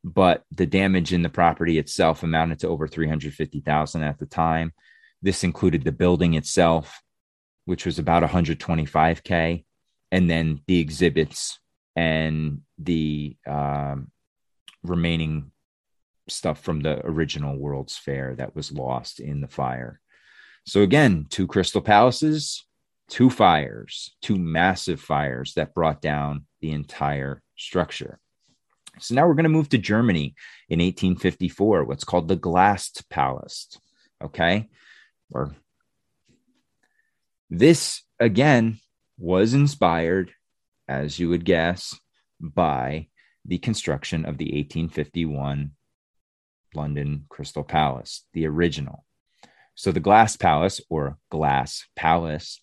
[0.03, 4.73] but the damage in the property itself amounted to over 350,000 at the time.
[5.21, 7.01] This included the building itself,
[7.65, 9.65] which was about 125k,
[10.11, 11.59] and then the exhibits
[11.95, 14.09] and the um,
[14.83, 15.51] remaining
[16.29, 19.99] stuff from the original World's Fair that was lost in the fire.
[20.65, 22.63] So again, two crystal palaces,
[23.09, 28.19] two fires, two massive fires that brought down the entire structure.
[28.99, 30.35] So now we're going to move to Germany
[30.69, 33.79] in 1854, what's called the Glass Palace.
[34.23, 34.69] Okay.
[35.31, 35.55] Or
[37.49, 38.79] this again
[39.17, 40.31] was inspired
[40.89, 41.95] as you would guess,
[42.41, 43.07] by
[43.45, 45.71] the construction of the 1851
[46.73, 49.05] London Crystal Palace, the original.
[49.75, 52.59] So the Glass Palace or Glass Palace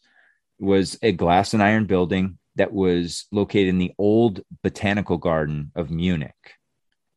[0.59, 5.91] was a glass and iron building that was located in the old botanical garden of
[5.91, 6.55] Munich.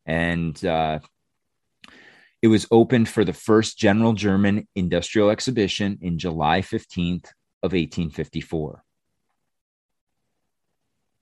[0.06, 1.00] And uh,
[2.42, 7.26] it was opened for the first General German Industrial Exhibition in July 15th
[7.62, 8.82] of 1854.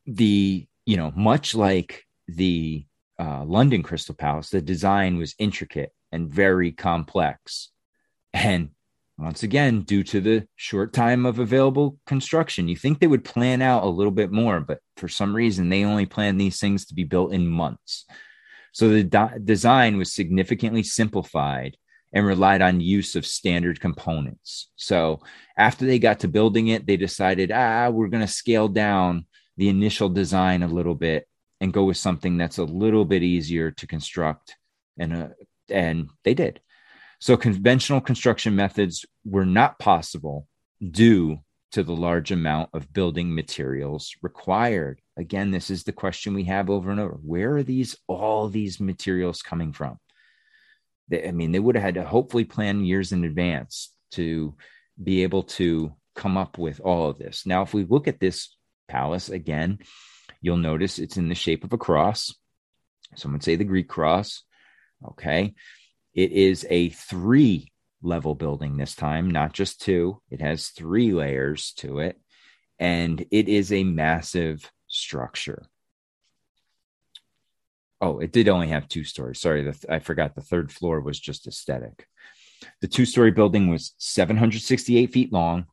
[0.06, 2.86] The, you know, much like the
[3.18, 7.70] uh, London Crystal Palace, the design was intricate and very complex.
[8.32, 8.70] And
[9.18, 13.60] once again, due to the short time of available construction, you think they would plan
[13.60, 16.94] out a little bit more, but for some reason, they only plan these things to
[16.94, 18.06] be built in months.
[18.72, 21.76] So the design was significantly simplified
[22.12, 24.70] and relied on use of standard components.
[24.76, 25.20] So
[25.56, 29.68] after they got to building it, they decided, ah, we're going to scale down the
[29.68, 31.26] initial design a little bit
[31.60, 34.54] and go with something that's a little bit easier to construct.
[34.96, 35.28] And uh,
[35.68, 36.60] and they did.
[37.18, 40.46] So conventional construction methods were not possible
[40.90, 41.38] due
[41.72, 45.00] to the large amount of building materials required.
[45.16, 47.14] Again, this is the question we have over and over.
[47.14, 49.98] Where are these all these materials coming from?
[51.08, 54.54] They, I mean, they would have had to hopefully plan years in advance to
[55.02, 57.44] be able to come up with all of this.
[57.44, 58.56] Now, if we look at this
[58.88, 59.78] palace again,
[60.40, 62.34] you'll notice it's in the shape of a cross.
[63.16, 64.42] Some would say the Greek cross.
[65.06, 65.54] Okay.
[66.14, 70.20] It is a three level building this time, not just two.
[70.30, 72.18] It has three layers to it,
[72.78, 75.66] and it is a massive structure.
[78.00, 79.40] Oh, it did only have two stories.
[79.40, 82.06] Sorry, the, I forgot the third floor was just aesthetic.
[82.80, 85.66] The two story building was 768 feet long,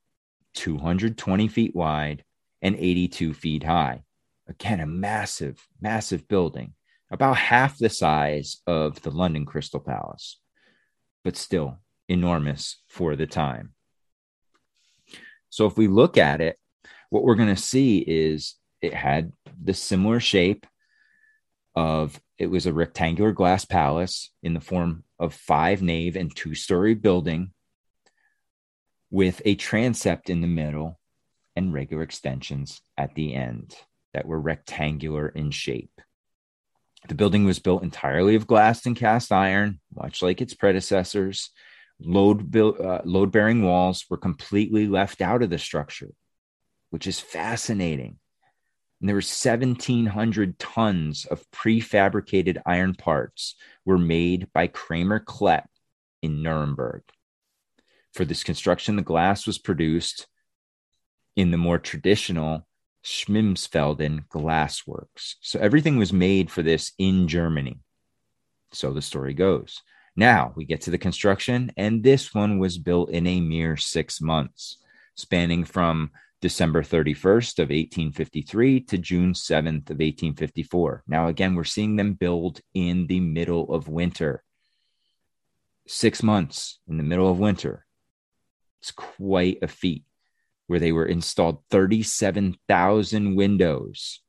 [0.56, 2.24] 220 feet wide,
[2.62, 4.04] and 82 feet high.
[4.48, 6.74] Again, a massive, massive building
[7.12, 10.40] about half the size of the London Crystal Palace,
[11.24, 13.74] but still enormous for the time.
[15.50, 16.58] So if we look at it,
[17.10, 19.32] what we're going to see is it had
[19.64, 20.66] the similar shape
[21.76, 26.56] of it was a rectangular glass palace in the form of five nave and two
[26.56, 27.52] story building
[29.10, 31.00] with a transept in the middle
[31.56, 33.76] and regular extensions at the end
[34.14, 36.02] that were rectangular in shape.
[37.08, 41.52] The building was built entirely of glass and cast iron, much like its predecessors.
[42.00, 46.12] Load, uh, load bearing walls were completely left out of the structure,
[46.90, 48.18] which is fascinating.
[49.00, 55.66] And there were 1,700 tons of prefabricated iron parts were made by Cramer-Klett
[56.22, 57.04] in Nuremberg.
[58.14, 60.28] For this construction, the glass was produced
[61.36, 62.66] in the more traditional
[63.06, 65.36] Schmidsfelden Glassworks.
[65.42, 67.80] So everything was made for this in Germany.
[68.72, 69.82] So the story goes.
[70.16, 74.20] Now we get to the construction, and this one was built in a mere six
[74.20, 74.78] months,
[75.16, 81.04] spanning from December 31st of 1853 to June 7th of 1854.
[81.08, 84.44] Now, again, we're seeing them build in the middle of winter.
[85.88, 87.86] Six months in the middle of winter.
[88.80, 90.06] It's quite a feat
[90.68, 94.22] where they were installed 37,000 windows.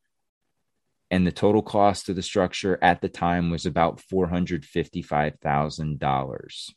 [1.10, 6.70] And the total cost of the structure at the time was about $455,000.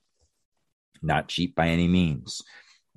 [1.02, 2.44] Not cheap by any means.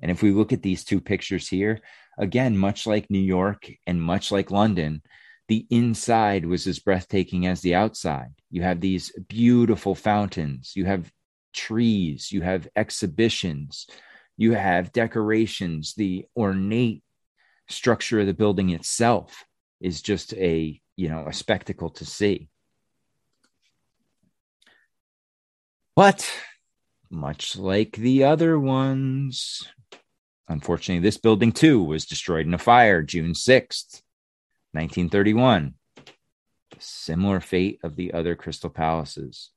[0.01, 1.79] And if we look at these two pictures here,
[2.17, 5.01] again, much like New York and much like London,
[5.47, 8.33] the inside was as breathtaking as the outside.
[8.49, 11.11] You have these beautiful fountains, you have
[11.53, 13.87] trees, you have exhibitions,
[14.37, 15.93] you have decorations.
[15.95, 17.03] The ornate
[17.67, 19.45] structure of the building itself
[19.79, 22.49] is just a you know a spectacle to see.
[25.95, 26.29] But
[27.09, 29.67] much like the other ones
[30.49, 34.01] unfortunately this building too was destroyed in a fire june 6th
[34.71, 35.75] 1931
[36.83, 39.51] similar fate of the other crystal palaces.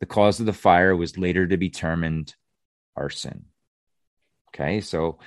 [0.00, 2.34] The cause of the fire was later to be determined
[2.96, 3.46] arson
[4.54, 5.18] Okay, so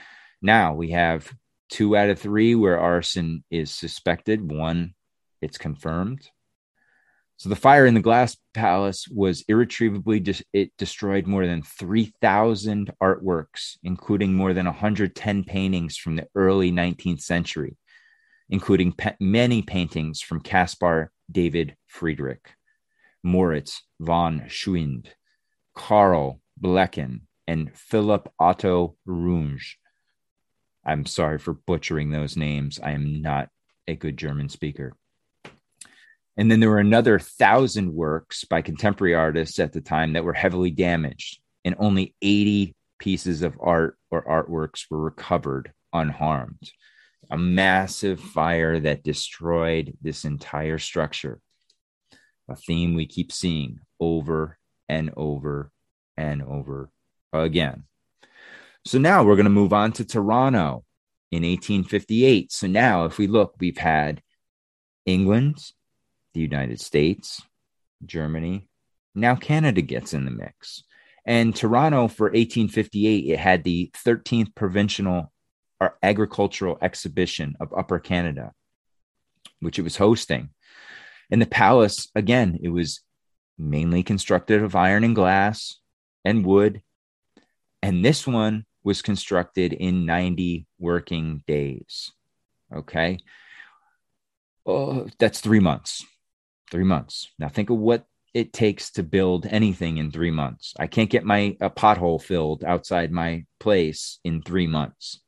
[0.41, 1.29] now we have
[1.69, 4.49] two out of three where arson is suspected.
[4.49, 4.93] One,
[5.41, 6.29] it's confirmed.
[7.35, 12.89] So the fire in the glass palace was irretrievably dis- it destroyed more than 3,000
[13.03, 17.77] artworks, including more than 110 paintings from the early 19th century,
[18.49, 22.53] including pe- many paintings from Caspar David Friedrich,
[23.23, 25.09] Moritz von Schwind,
[25.75, 29.75] Karl Blechen, and Philipp Otto Runge.
[30.85, 32.79] I'm sorry for butchering those names.
[32.81, 33.49] I am not
[33.87, 34.93] a good German speaker.
[36.37, 40.33] And then there were another thousand works by contemporary artists at the time that were
[40.33, 46.71] heavily damaged, and only 80 pieces of art or artworks were recovered unharmed.
[47.31, 51.39] A massive fire that destroyed this entire structure.
[52.47, 55.71] A theme we keep seeing over and over
[56.15, 56.91] and over
[57.33, 57.83] again.
[58.85, 60.83] So now we're going to move on to Toronto
[61.31, 62.51] in 1858.
[62.51, 64.21] So now, if we look, we've had
[65.05, 65.57] England,
[66.33, 67.41] the United States,
[68.05, 68.67] Germany.
[69.15, 70.83] Now Canada gets in the mix.
[71.25, 75.31] And Toronto for 1858, it had the 13th provincial
[75.81, 78.53] uh, agricultural exhibition of Upper Canada,
[79.59, 80.49] which it was hosting.
[81.29, 83.01] And the palace, again, it was
[83.57, 85.79] mainly constructed of iron and glass
[86.23, 86.81] and wood.
[87.81, 92.11] And this one was constructed in 90 working days.
[92.73, 93.19] Okay.
[94.65, 96.05] Oh, that's three months.
[96.71, 97.29] Three months.
[97.39, 100.73] Now think of what it takes to build anything in three months.
[100.79, 105.21] I can't get my a pothole filled outside my place in three months.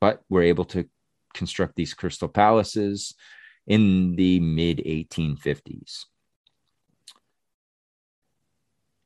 [0.00, 0.88] But we're able to
[1.32, 3.14] construct these crystal palaces
[3.66, 6.04] in the mid 1850s.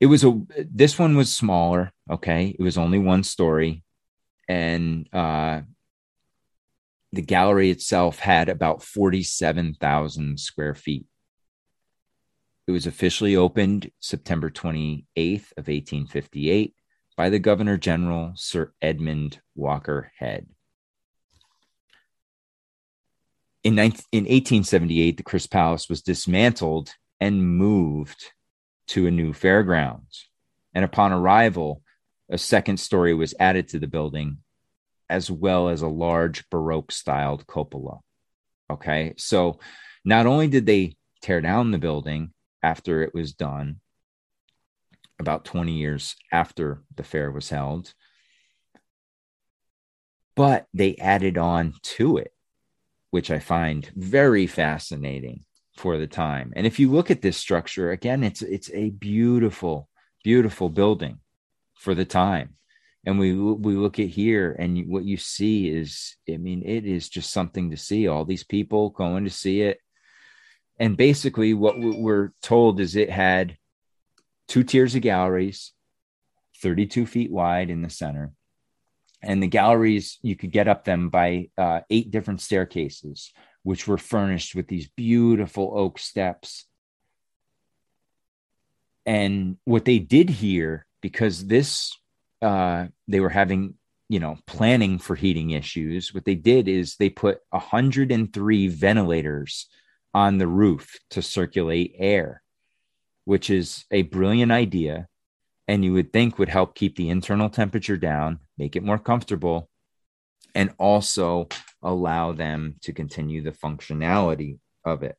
[0.01, 0.40] It was a
[0.70, 2.55] this one was smaller, okay?
[2.59, 3.82] It was only one story
[4.49, 5.62] and uh
[7.12, 11.07] the gallery itself had about 47,000 square feet.
[12.66, 16.74] It was officially opened September 28th of 1858
[17.16, 20.49] by the Governor General Sir Edmund Walker Head.
[23.64, 26.90] In, 19, in 1878, the Crystal Palace was dismantled
[27.20, 28.32] and moved
[28.89, 30.28] to a new fairgrounds.
[30.74, 31.82] And upon arrival,
[32.30, 34.39] a second story was added to the building,
[35.09, 37.99] as well as a large Baroque styled cupola.
[38.70, 39.14] Okay.
[39.16, 39.59] So
[40.05, 42.32] not only did they tear down the building,
[42.62, 43.80] after it was done,
[45.18, 47.93] about 20 years after the fair was held.
[50.36, 52.32] But they added on to it,
[53.11, 55.45] which I find very fascinating
[55.79, 56.53] for the time.
[56.57, 59.89] And if you look at this structure again, it's it's a beautiful,
[60.24, 61.20] beautiful building
[61.76, 62.57] for the time.
[63.07, 67.09] And we we look at here, and what you see is, I mean, it is
[67.09, 68.09] just something to see.
[68.09, 69.79] All these people going to see it,
[70.79, 73.57] and basically, what we're told is it had
[74.49, 75.72] two tiers of galleries,
[76.61, 78.33] 32 feet wide in the center.
[79.22, 83.33] And the galleries, you could get up them by uh, eight different staircases,
[83.69, 86.64] which were furnished with these beautiful oak steps.
[89.05, 91.95] And what they did here, because this,
[92.41, 93.75] uh, they were having,
[94.09, 99.66] you know, planning for heating issues, what they did is they put 103 ventilators
[100.14, 102.43] on the roof to circulate air,
[103.27, 105.09] which is a brilliant idea.
[105.66, 109.69] And you would think would help keep the internal temperature down, make it more comfortable,
[110.55, 111.49] and also
[111.82, 115.16] allow them to continue the functionality of it.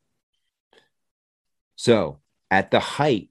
[1.75, 2.19] So,
[2.51, 3.29] at the height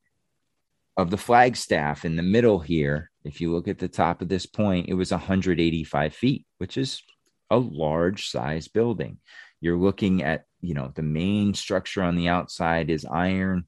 [0.96, 4.46] of the flagstaff in the middle here, if you look at the top of this
[4.46, 7.03] point, it was 185 feet, which is
[7.51, 9.18] a large size building.
[9.61, 13.64] You're looking at you know the main structure on the outside is iron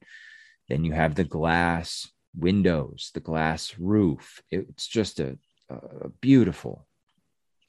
[0.69, 5.37] then you have the glass windows the glass roof it's just a,
[5.69, 6.85] a beautiful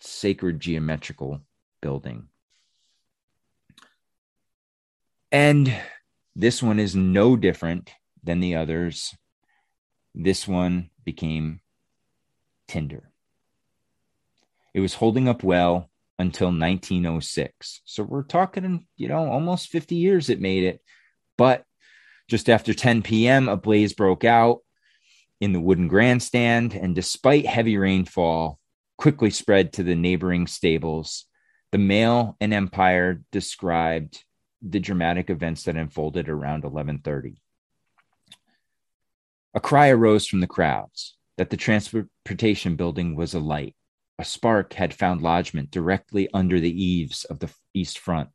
[0.02, 1.40] sacred geometrical
[1.80, 2.28] building
[5.30, 5.74] and
[6.34, 7.90] this one is no different
[8.22, 9.14] than the others
[10.14, 11.60] this one became
[12.68, 13.12] tinder
[14.74, 17.82] it was holding up well until 1906.
[17.84, 20.80] So we're talking, you know, almost 50 years it made it.
[21.36, 21.64] But
[22.28, 24.60] just after 10 p.m., a blaze broke out
[25.40, 28.58] in the wooden grandstand, and despite heavy rainfall,
[28.96, 31.26] quickly spread to the neighboring stables.
[31.70, 34.24] The Mail and Empire described
[34.60, 37.36] the dramatic events that unfolded around 11:30.
[39.54, 43.74] A cry arose from the crowds that the transportation building was alight
[44.22, 48.30] a spark had found lodgment directly under the eaves of the east front.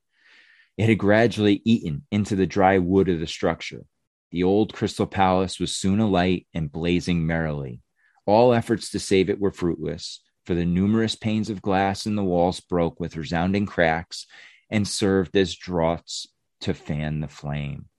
[0.76, 3.86] It had gradually eaten into the dry wood of the structure.
[4.32, 7.82] The old crystal palace was soon alight and blazing merrily.
[8.26, 12.24] All efforts to save it were fruitless, for the numerous panes of glass in the
[12.24, 14.26] walls broke with resounding cracks
[14.70, 16.26] and served as draughts
[16.62, 17.90] to fan the flame.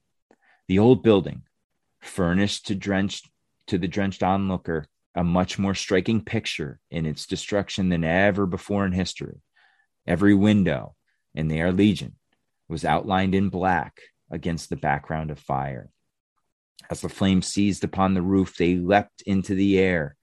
[0.66, 1.42] The old building,
[2.00, 3.10] furnished to
[3.66, 8.86] to the drenched onlooker, a much more striking picture in its destruction than ever before
[8.86, 9.42] in history.
[10.06, 10.94] Every window,
[11.34, 12.16] and they are legion,
[12.66, 15.90] was outlined in black against the background of fire.
[16.88, 20.16] As the flames seized upon the roof, they leapt into the air,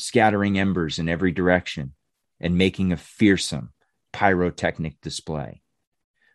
[0.00, 1.92] scattering embers in every direction
[2.40, 3.72] and making a fearsome
[4.12, 5.62] pyrotechnic display.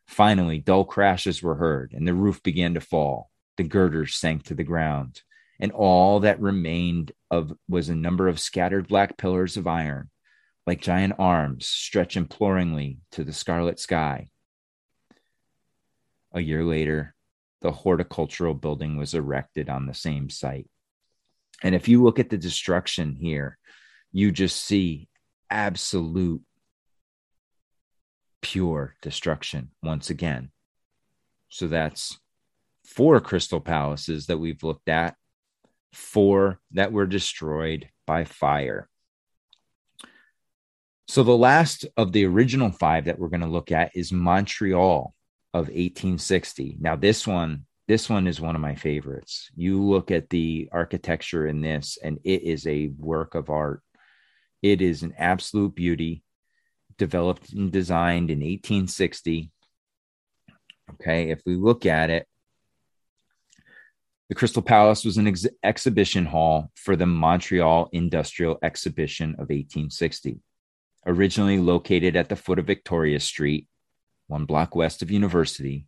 [0.07, 3.32] Finally, dull crashes were heard, and the roof began to fall.
[3.57, 5.22] The girders sank to the ground,
[5.59, 10.09] and all that remained of was a number of scattered black pillars of iron,
[10.68, 14.30] like giant arms stretched imploringly to the scarlet sky.
[16.34, 17.16] A year later,
[17.61, 20.70] the horticultural building was erected on the same site.
[21.64, 23.58] And if you look at the destruction here,
[24.12, 25.08] you just see
[25.49, 26.41] absolute
[28.41, 30.51] pure destruction once again.
[31.49, 32.20] So that's
[32.86, 35.16] four crystal palaces that we've looked at,
[35.93, 38.89] four that were destroyed by fire.
[41.08, 45.14] So the last of the original five that we're going to look at is Montreal
[45.53, 46.78] of 1860.
[46.80, 49.50] Now this one this one is one of my favorites.
[49.56, 53.82] You look at the architecture in this and it is a work of art.
[54.62, 56.24] It is an absolute beauty
[56.98, 59.52] developed and designed in 1860.
[60.94, 62.28] Okay, if we look at it,
[64.30, 70.40] the Crystal Palace was an ex- exhibition hall for the Montreal Industrial Exhibition of 1860.
[71.06, 73.68] Originally located at the foot of Victoria Street,
[74.26, 75.86] one block west of University,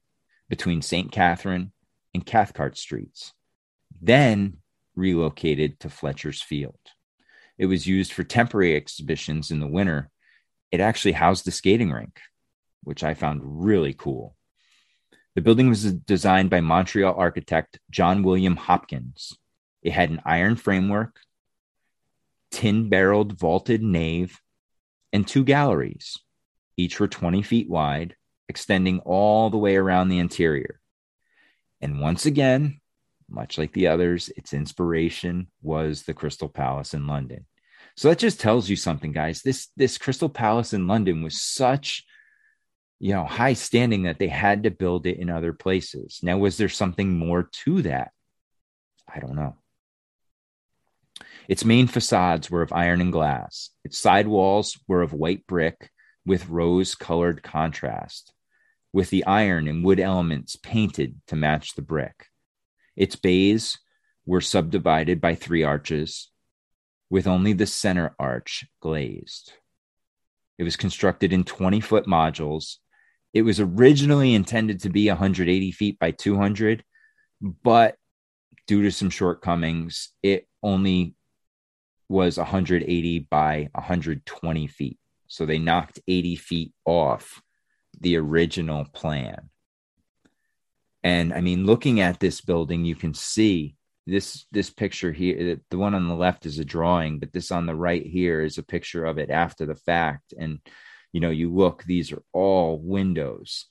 [0.50, 1.12] between St.
[1.12, 1.72] Catherine
[2.18, 3.34] and Cathcart Streets,
[4.02, 4.58] then
[4.96, 6.80] relocated to Fletcher's Field.
[7.60, 10.10] It was used for temporary exhibitions in the winter.
[10.72, 12.20] It actually housed the skating rink,
[12.84, 14.36] which I found really cool.
[15.36, 19.38] The building was designed by Montreal architect John William Hopkins.
[19.84, 21.20] It had an iron framework,
[22.50, 24.42] tin barreled vaulted nave,
[25.14, 26.18] and two galleries.
[26.78, 28.16] Each were 20 feet wide,
[28.50, 30.80] extending all the way around the interior.
[31.82, 32.82] And once again,
[33.30, 37.46] much like the others, its inspiration was the Crystal Palace in London.
[37.96, 39.42] So that just tells you something, guys.
[39.42, 42.06] This this Crystal Palace in London was such
[43.00, 46.20] you know, high standing that they had to build it in other places.
[46.24, 48.12] Now, was there something more to that?
[49.08, 49.56] I don't know.
[51.48, 53.70] Its main facades were of iron and glass.
[53.84, 55.92] Its side walls were of white brick
[56.26, 58.34] with rose colored contrast,
[58.94, 62.28] with the iron and wood elements painted to match the brick.
[62.96, 63.78] Its bays
[64.26, 66.32] were subdivided by three arches,
[67.10, 69.54] with only the center arch glazed.
[70.58, 72.78] It was constructed in 20 foot modules
[73.38, 76.84] it was originally intended to be 180 feet by 200,
[77.64, 77.96] but
[78.66, 81.14] due to some shortcomings, it only
[82.10, 84.98] was 180 by 120 feet.
[85.28, 87.42] So they knocked 80 feet off
[88.00, 89.50] the original plan.
[91.04, 93.76] And I mean, looking at this building, you can see
[94.06, 95.60] this this picture here.
[95.70, 98.58] The one on the left is a drawing, but this on the right here is
[98.58, 100.34] a picture of it after the fact.
[100.38, 100.60] And
[101.18, 103.66] you know you look these are all windows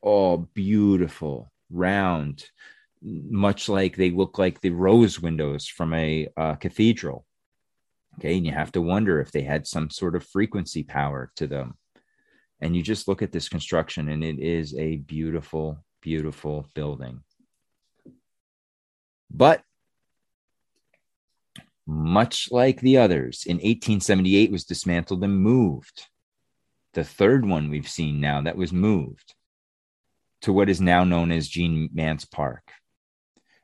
[0.00, 2.44] all beautiful round
[3.02, 7.24] much like they look like the rose windows from a uh, cathedral
[8.18, 11.46] okay and you have to wonder if they had some sort of frequency power to
[11.46, 11.74] them
[12.64, 17.20] and you just look at this construction and it is a beautiful beautiful building.
[19.30, 19.62] But
[21.86, 26.06] much like the others in 1878 was dismantled and moved.
[26.94, 29.34] The third one we've seen now that was moved
[30.42, 32.62] to what is now known as Jean Mance Park.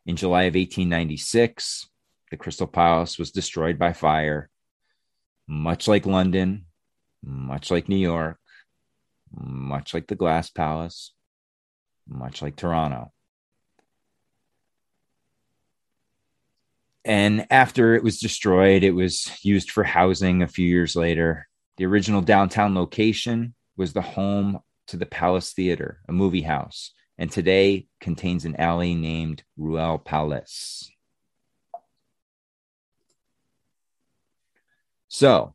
[0.04, 1.88] In July of 1896,
[2.30, 4.50] the Crystal Palace was destroyed by fire,
[5.46, 6.66] much like London,
[7.22, 8.38] much like New York,
[9.34, 11.12] much like the Glass Palace,
[12.08, 13.12] much like Toronto.
[17.04, 21.48] And after it was destroyed, it was used for housing a few years later.
[21.78, 27.30] The original downtown location was the home to the Palace Theater, a movie house, and
[27.30, 30.90] today contains an alley named Ruelle Palace.
[35.08, 35.54] So,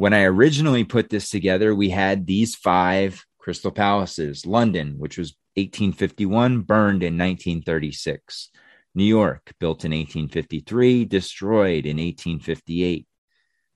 [0.00, 5.36] when I originally put this together, we had these five Crystal Palaces London, which was
[5.56, 8.48] 1851, burned in 1936.
[8.94, 13.06] New York, built in 1853, destroyed in 1858.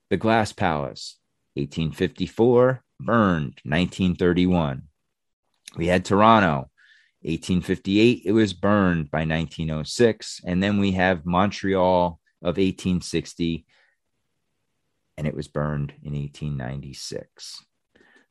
[0.09, 1.19] The Glass Palace,
[1.57, 4.81] 1854, burned 1931.
[5.77, 6.71] We had Toronto,
[7.21, 10.41] 1858, it was burned by 1906.
[10.43, 13.67] And then we have Montreal of 1860,
[15.17, 17.63] and it was burned in 1896.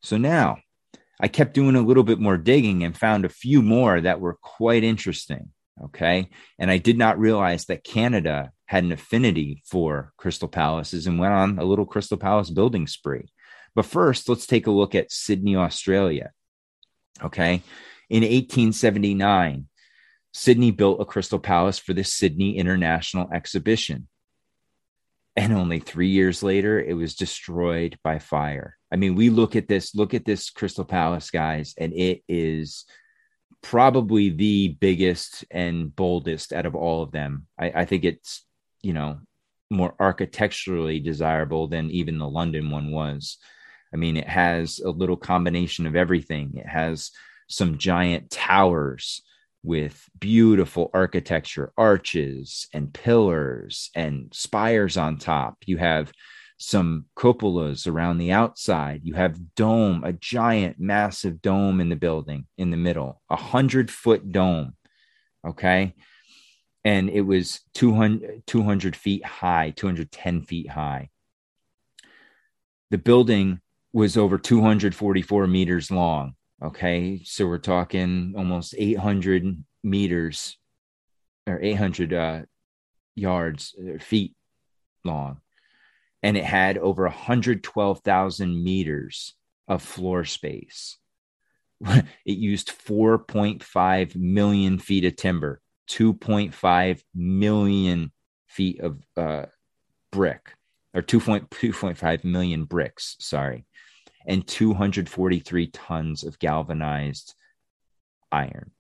[0.03, 0.59] So now
[1.21, 4.35] I kept doing a little bit more digging and found a few more that were
[4.35, 5.51] quite interesting.
[5.85, 6.31] Okay.
[6.59, 11.33] And I did not realize that Canada had an affinity for crystal palaces and went
[11.33, 13.29] on a little crystal palace building spree.
[13.75, 16.31] But first, let's take a look at Sydney, Australia.
[17.23, 17.63] Okay.
[18.09, 19.67] In 1879,
[20.33, 24.09] Sydney built a crystal palace for the Sydney International Exhibition.
[25.37, 28.77] And only three years later, it was destroyed by fire.
[28.93, 32.85] I mean, we look at this, look at this Crystal Palace, guys, and it is
[33.63, 37.47] probably the biggest and boldest out of all of them.
[37.59, 38.45] I, I think it's,
[38.83, 39.19] you know,
[39.71, 43.39] more architecturally desirable than even the London one was.
[43.93, 46.55] I mean, it has a little combination of everything.
[46.57, 47.11] It has
[47.49, 49.23] some giant towers
[49.65, 55.57] with beautiful architecture, arches and pillars and spires on top.
[55.67, 56.13] You have
[56.59, 59.01] some cupolas around the outside.
[59.05, 63.91] You have dome, a giant, massive dome in the building in the middle, a hundred
[63.91, 64.75] foot dome.
[65.47, 65.95] Okay.
[66.85, 71.09] And it was 200, 200 feet high, 210 feet high.
[72.91, 73.61] The building
[73.95, 76.35] was over 244 meters long.
[76.65, 77.23] Okay.
[77.25, 80.57] So we're talking almost 800 meters
[81.47, 82.43] or 800 uh,
[83.15, 84.35] yards, or uh, feet
[85.05, 85.41] long
[86.25, 89.35] and it had over 112,000 meters
[89.69, 90.97] of floor space.
[91.85, 95.61] it used 4.5 million feet of timber,
[95.91, 98.11] 2.5 million
[98.49, 99.45] feet of uh,
[100.11, 100.55] brick,
[100.95, 103.67] or 2.2.5 million bricks, sorry,
[104.27, 107.35] and 243 tons of galvanized
[108.31, 108.71] iron.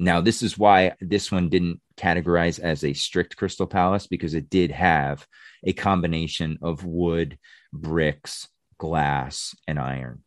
[0.00, 4.48] Now, this is why this one didn't categorize as a strict crystal palace because it
[4.48, 5.26] did have
[5.64, 7.38] a combination of wood,
[7.72, 8.48] bricks,
[8.78, 10.22] glass, and iron.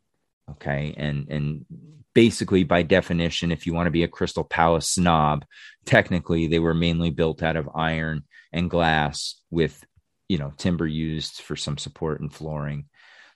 [0.51, 0.93] Okay.
[0.97, 1.65] And and
[2.13, 5.45] basically by definition, if you want to be a crystal palace snob,
[5.85, 9.85] technically they were mainly built out of iron and glass with
[10.27, 12.85] you know timber used for some support and flooring.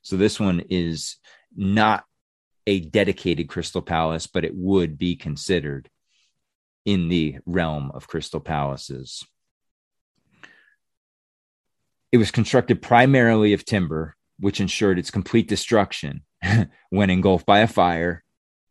[0.05, 1.17] So this one is
[1.57, 2.05] not
[2.67, 5.89] a dedicated crystal palace, but it would be considered
[6.85, 9.25] in the realm of crystal palaces.
[12.11, 16.21] It was constructed primarily of timber, which ensured its complete destruction
[16.91, 18.23] when engulfed by a fire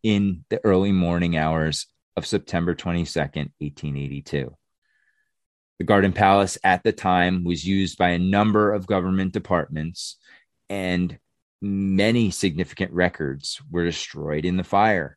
[0.04, 4.54] in the early morning hours of September 22nd, 1882.
[5.80, 10.16] The Garden Palace at the time was used by a number of government departments,
[10.70, 11.18] and
[11.64, 15.16] many significant records were destroyed in the fire.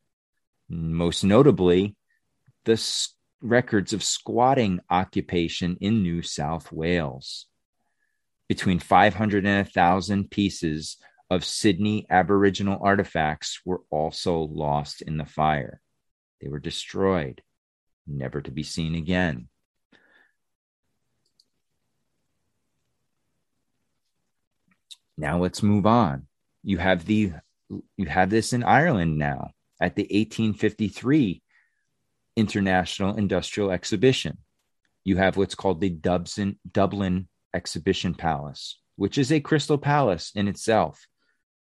[0.69, 1.95] Most notably,
[2.63, 2.81] the
[3.41, 7.47] records of squatting occupation in New South Wales.
[8.47, 10.97] Between 500 and 1,000 pieces
[11.29, 15.81] of Sydney Aboriginal artifacts were also lost in the fire.
[16.39, 17.41] They were destroyed,
[18.07, 19.49] never to be seen again.
[25.17, 26.26] Now let's move on.
[26.67, 27.31] You have the
[27.95, 29.51] you have this in Ireland now
[29.81, 31.41] at the 1853
[32.35, 34.39] International Industrial Exhibition.
[35.05, 40.49] You have what's called the Dublin, Dublin Exhibition Palace, which is a crystal palace in
[40.49, 41.07] itself.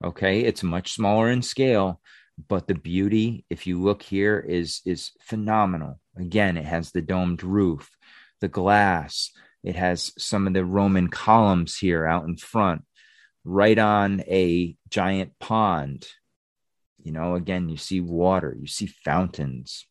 [0.02, 2.00] Okay, it's much smaller in scale,
[2.48, 6.00] but the beauty, if you look here, is is phenomenal.
[6.16, 7.90] Again, it has the domed roof,
[8.40, 9.32] the glass.
[9.62, 12.84] It has some of the Roman columns here out in front,
[13.44, 16.06] right on a giant pond.
[17.02, 19.86] You know, again, you see water, you see fountains.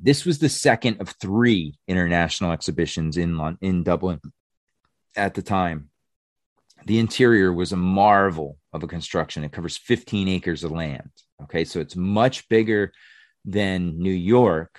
[0.00, 4.20] This was the second of three international exhibitions in in Dublin
[5.16, 5.90] at the time.
[6.86, 9.44] The interior was a marvel of a construction.
[9.44, 11.10] It covers 15 acres of land.
[11.42, 12.92] Okay, so it's much bigger
[13.44, 14.78] than New York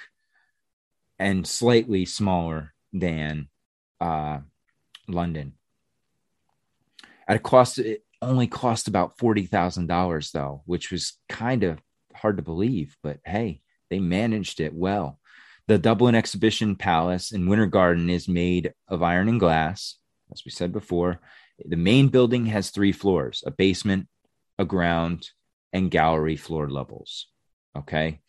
[1.20, 3.50] and slightly smaller than
[4.00, 4.40] uh,
[5.08, 5.54] London.
[7.30, 11.80] At a cost, it only cost about forty thousand dollars, though, which was kind of
[12.16, 12.98] hard to believe.
[13.04, 13.62] But hey,
[13.92, 15.20] they managed it well.
[15.68, 19.98] The Dublin Exhibition Palace in Winter Garden is made of iron and glass,
[20.32, 21.20] as we said before.
[21.64, 24.08] The main building has three floors a basement,
[24.58, 25.30] a ground,
[25.72, 27.28] and gallery floor levels.
[27.78, 28.22] Okay.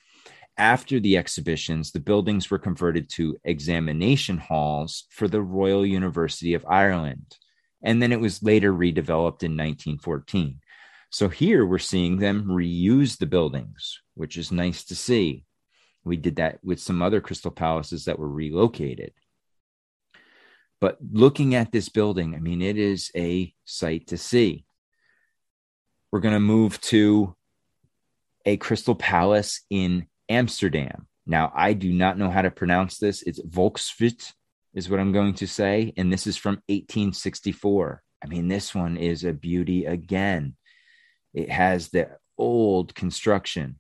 [0.59, 6.67] After the exhibitions, the buildings were converted to examination halls for the Royal University of
[6.69, 7.39] Ireland.
[7.83, 10.61] And then it was later redeveloped in 1914.
[11.11, 15.45] So here we're seeing them reuse the buildings, which is nice to see.
[16.05, 19.13] We did that with some other crystal palaces that were relocated.
[20.81, 24.65] But looking at this building, I mean, it is a sight to see.
[26.11, 27.37] we're going to move to
[28.45, 31.07] a crystal palace in Amsterdam.
[31.27, 33.23] Now, I do not know how to pronounce this.
[33.23, 34.33] It's Volksfurt,
[34.75, 35.93] is what I'm going to say.
[35.97, 38.03] And this is from 1864.
[38.23, 40.57] I mean, this one is a beauty again.
[41.35, 43.79] It has the old construction.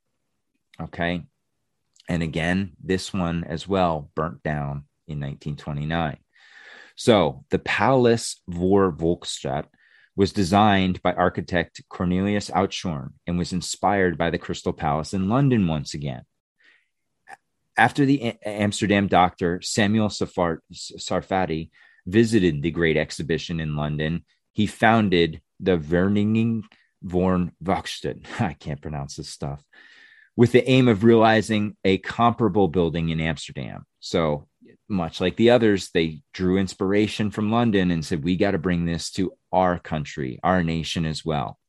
[0.80, 1.22] Okay.
[2.08, 6.18] And again, this one as well burnt down in 1929.
[6.96, 9.66] So the Palace vor Volksstadt
[10.16, 15.66] was designed by architect Cornelius Outshoorn and was inspired by the Crystal Palace in London
[15.66, 16.22] once again.
[17.76, 21.70] After the Amsterdam doctor Samuel Sarfati
[22.06, 26.62] visited the Great Exhibition in London, he founded the Vereniging
[27.04, 28.24] Vorn Werkstatt.
[28.40, 29.64] I can't pronounce this stuff.
[30.36, 33.84] With the aim of realizing a comparable building in Amsterdam.
[34.00, 34.46] So,
[34.88, 38.84] much like the others, they drew inspiration from London and said, we got to bring
[38.84, 41.59] this to our country, our nation as well.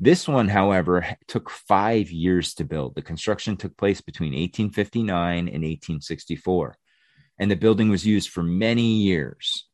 [0.00, 2.94] This one, however, took five years to build.
[2.94, 6.76] The construction took place between 1859 and 1864,
[7.38, 9.68] and the building was used for many years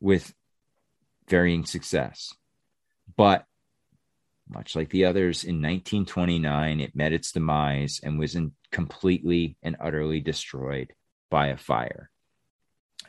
[0.00, 0.34] with
[1.28, 2.32] varying success.
[3.16, 3.46] But
[4.48, 8.36] much like the others, in 1929, it met its demise and was
[8.70, 10.92] completely and utterly destroyed
[11.30, 12.10] by a fire.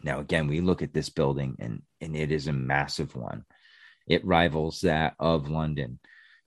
[0.02, 3.44] Now, again, we look at this building and, and it is a massive one.
[4.08, 6.00] It rivals that of London,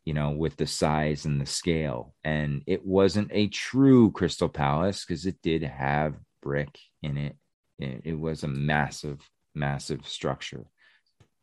[0.08, 2.14] you know, with the size and the scale.
[2.24, 7.36] And it wasn't a true Crystal Palace because it did have brick in it.
[7.78, 8.00] it.
[8.04, 9.20] It was a massive,
[9.54, 10.64] massive structure.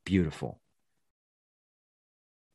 [0.03, 0.59] Beautiful.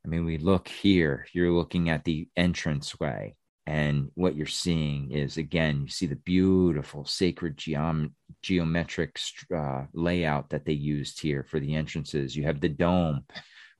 [0.03, 5.37] I mean, we look here, you're looking at the entranceway, and what you're seeing is
[5.37, 9.17] again, you see the beautiful sacred geom- geometric
[9.55, 12.35] uh, layout that they used here for the entrances.
[12.35, 13.23] You have the dome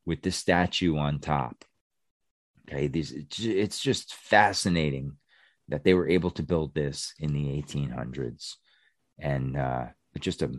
[0.06, 1.66] with the statue on top.
[2.72, 5.18] Okay, these it's just fascinating
[5.68, 8.56] that they were able to build this in the 1800s,
[9.20, 9.86] and uh,
[10.20, 10.52] just a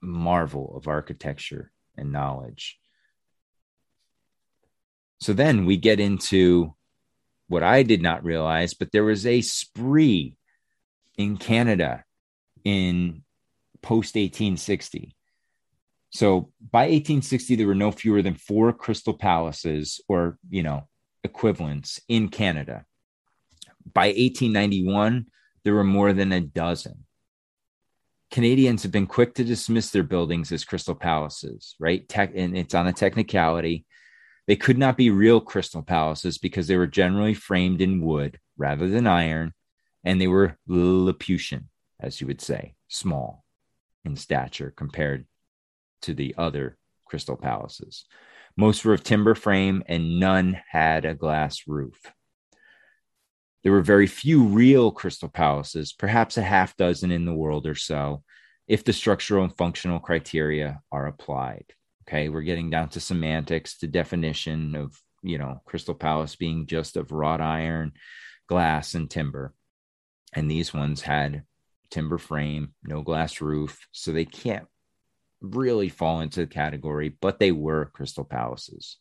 [0.00, 2.78] marvel of architecture and knowledge.
[5.20, 6.74] So then we get into
[7.48, 10.36] what I did not realize, but there was a spree
[11.16, 12.04] in Canada
[12.64, 13.24] in
[13.82, 15.16] post 1860.
[16.10, 20.88] So by 1860, there were no fewer than four crystal palaces or, you know,
[21.28, 22.84] equivalents in Canada.
[23.92, 25.26] By 1891,
[25.64, 27.04] there were more than a dozen.
[28.30, 32.06] Canadians have been quick to dismiss their buildings as crystal palaces, right?
[32.08, 33.86] Tech, and it's on a technicality.
[34.46, 38.88] They could not be real crystal palaces because they were generally framed in wood rather
[38.88, 39.54] than iron,
[40.04, 41.68] and they were Lilliputian,
[42.00, 43.44] as you would say, small
[44.04, 45.26] in stature compared
[46.02, 46.76] to the other
[47.06, 48.04] crystal palaces.
[48.58, 52.12] Most were of timber frame, and none had a glass roof.
[53.62, 57.76] There were very few real crystal palaces, perhaps a half dozen in the world or
[57.76, 58.24] so,
[58.66, 61.66] if the structural and functional criteria are applied.
[62.02, 66.96] Okay, we're getting down to semantics, the definition of, you know, Crystal Palace being just
[66.96, 67.92] of wrought iron,
[68.48, 69.54] glass, and timber.
[70.32, 71.44] And these ones had
[71.90, 73.86] timber frame, no glass roof.
[73.92, 74.66] So they can't
[75.40, 78.96] really fall into the category, but they were Crystal Palaces.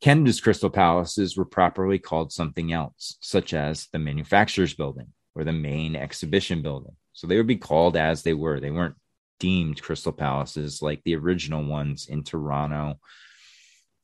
[0.00, 5.52] Canada's Crystal Palaces were properly called something else, such as the Manufacturers Building or the
[5.52, 6.94] Main Exhibition Building.
[7.12, 8.60] So they would be called as they were.
[8.60, 8.94] They weren't
[9.40, 12.98] deemed crystal palaces like the original ones in Toronto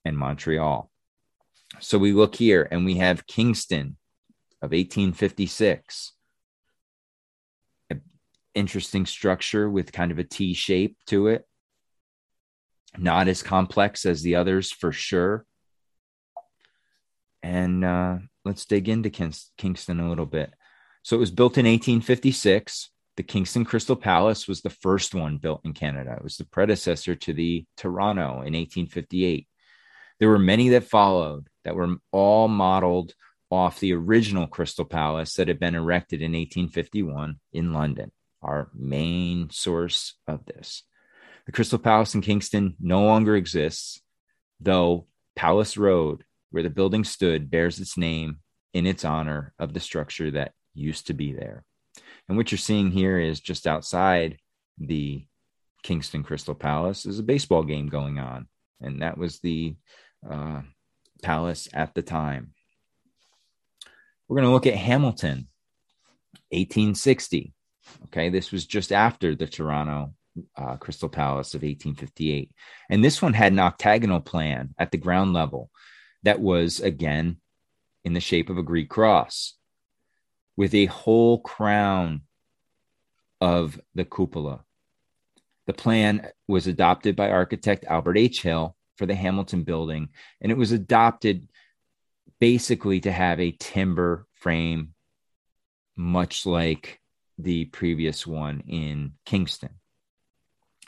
[0.05, 0.91] and Montreal.
[1.81, 3.97] So we look here and we have Kingston
[4.63, 6.13] of 1856.
[8.55, 11.47] Interesting structure with kind of a T shape to it.
[12.97, 15.45] Not as complex as the others for sure.
[17.43, 20.53] And uh, let's dig into Kingston a little bit.
[21.03, 25.61] So it was built in 1856 the Kingston Crystal Palace was the first one built
[25.65, 26.15] in Canada.
[26.17, 29.47] It was the predecessor to the Toronto in 1858.
[30.19, 33.15] There were many that followed that were all modeled
[33.51, 38.11] off the original Crystal Palace that had been erected in 1851 in London,
[38.45, 40.83] our main source of this.
[41.47, 44.01] The Crystal Palace in Kingston no longer exists,
[44.61, 48.39] though Palace Road, where the building stood, bears its name
[48.73, 51.65] in its honor of the structure that used to be there.
[52.29, 54.39] And what you're seeing here is just outside
[54.79, 55.27] the
[55.83, 58.49] Kingston Crystal Palace is a baseball game going on.
[58.81, 59.77] And that was the
[60.29, 60.63] uh,
[61.23, 62.53] palace at the time.
[64.27, 65.49] We're going to look at Hamilton,
[66.51, 67.53] 1860.
[68.07, 70.15] Okay, this was just after the Toronto
[70.57, 72.51] uh, Crystal Palace of 1858.
[72.91, 75.71] And this one had an octagonal plan at the ground level.
[76.23, 77.37] that was again
[78.05, 79.55] in the shape of a Greek cross
[80.57, 82.23] with a whole crown
[83.41, 84.65] of the cupola.
[85.67, 88.43] The plan was adopted by architect Albert H.
[88.43, 90.11] Hill for the Hamilton building,
[90.41, 91.49] and it was adopted
[92.39, 94.95] basically to have a timber frame,
[95.97, 97.01] much like
[97.39, 99.71] the previous one in Kingston.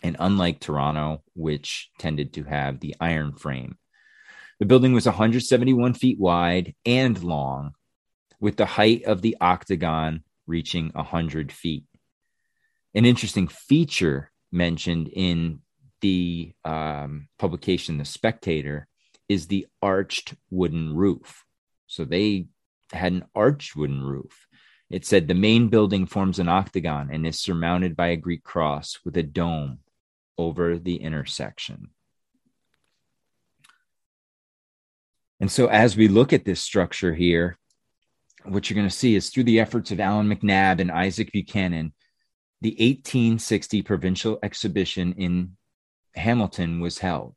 [0.02, 3.78] And unlike Toronto, which tended to have the iron frame,
[4.58, 7.72] the building was 171 feet wide and long,
[8.40, 11.84] with the height of the octagon reaching 100 feet.
[12.94, 15.60] An interesting feature mentioned in
[16.00, 18.86] the um, publication The Spectator
[19.28, 21.44] is the arched wooden roof.
[21.86, 22.46] So they
[22.92, 24.45] had an arched wooden roof.
[24.88, 28.98] It said the main building forms an octagon and is surmounted by a Greek cross
[29.04, 29.80] with a dome
[30.38, 31.90] over the intersection.
[35.40, 37.58] And so, as we look at this structure here,
[38.44, 41.92] what you're going to see is through the efforts of Allan MacNab and Isaac Buchanan,
[42.60, 45.56] the 1860 provincial exhibition in
[46.14, 47.34] Hamilton was held.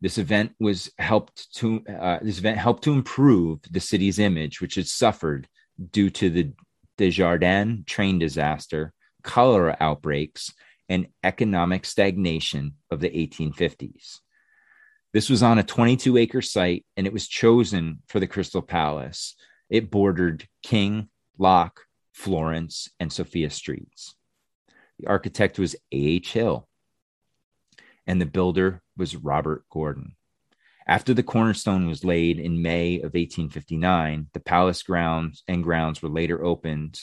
[0.00, 4.74] This event was helped to uh, this event helped to improve the city's image, which
[4.74, 5.48] had suffered
[5.90, 6.52] due to the
[6.98, 10.52] Desjardins train disaster, cholera outbreaks,
[10.88, 14.18] and economic stagnation of the 1850s.
[15.12, 19.34] This was on a 22 acre site and it was chosen for the Crystal Palace.
[19.68, 21.80] It bordered King, Locke,
[22.12, 24.14] Florence, and Sophia Streets.
[24.98, 26.32] The architect was A.H.
[26.32, 26.68] Hill,
[28.06, 30.16] and the builder was Robert Gordon.
[30.86, 36.08] After the cornerstone was laid in May of 1859, the palace grounds and grounds were
[36.08, 37.00] later opened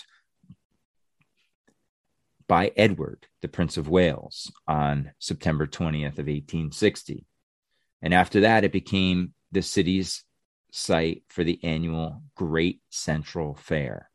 [2.47, 7.25] by Edward, the Prince of Wales, on September 20th of 1860.
[8.01, 10.23] And after that, it became the city's
[10.71, 14.09] site for the annual Great Central Fair.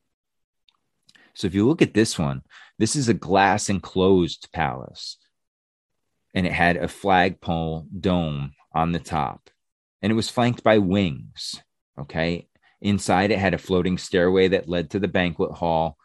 [1.35, 2.43] So if you look at this one,
[2.79, 5.17] this is a glass enclosed palace.
[6.35, 9.51] And it had a flagpole dome on the top.
[10.05, 11.63] And it was flanked by wings.
[11.99, 12.47] Okay.
[12.83, 15.97] Inside, it had a floating stairway that led to the banquet hall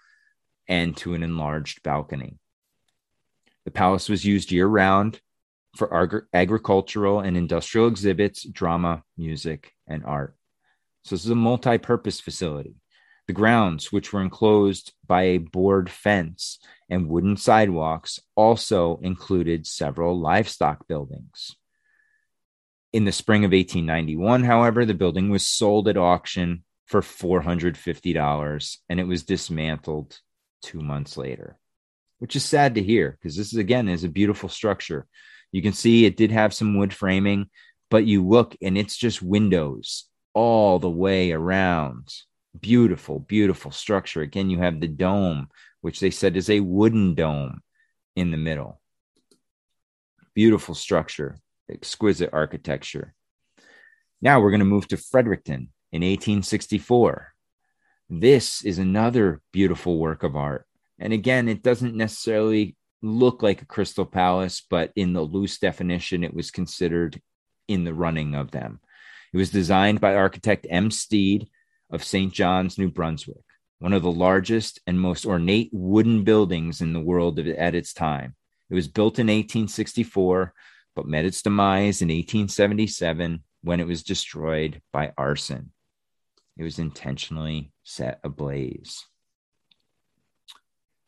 [0.70, 2.38] and to an enlarged balcony.
[3.66, 5.20] The palace was used year round
[5.76, 10.34] for ag- agricultural and industrial exhibits, drama, music, and art.
[11.04, 12.76] So this is a multi-purpose facility.
[13.28, 20.18] The grounds, which were enclosed by a board fence and wooden sidewalks, also included several
[20.18, 21.58] livestock buildings.
[22.92, 29.00] In the spring of 1891, however, the building was sold at auction for $450 and
[29.00, 30.20] it was dismantled
[30.64, 31.60] two months later,
[32.18, 35.06] which is sad to hear because this is again is a beautiful structure.
[35.52, 37.50] You can see it did have some wood framing,
[37.92, 42.08] but you look and it's just windows all the way around.
[42.60, 44.22] Beautiful, beautiful structure.
[44.22, 45.50] Again, you have the dome,
[45.82, 47.62] which they said is a wooden dome
[48.16, 48.82] in the middle.
[50.34, 51.38] Beautiful structure,
[51.70, 53.14] exquisite architecture.
[54.22, 57.34] Now we're going to move to Fredericton in 1864.
[58.10, 60.66] This is another beautiful work of art.
[61.00, 66.24] And again, it doesn't necessarily look like a crystal palace, but in the loose definition,
[66.24, 67.22] it was considered
[67.68, 68.80] in the running of them.
[69.32, 70.92] It was designed by architect M.
[70.92, 71.48] Stead
[71.92, 72.34] of St.
[72.34, 73.44] John's, New Brunswick,
[73.80, 78.36] one of the largest and most ornate wooden buildings in the world at its time.
[78.70, 80.54] It was built in 1864,
[80.96, 85.72] but met its demise in 1877 when it was destroyed by arson.
[86.58, 89.06] It was intentionally set ablaze.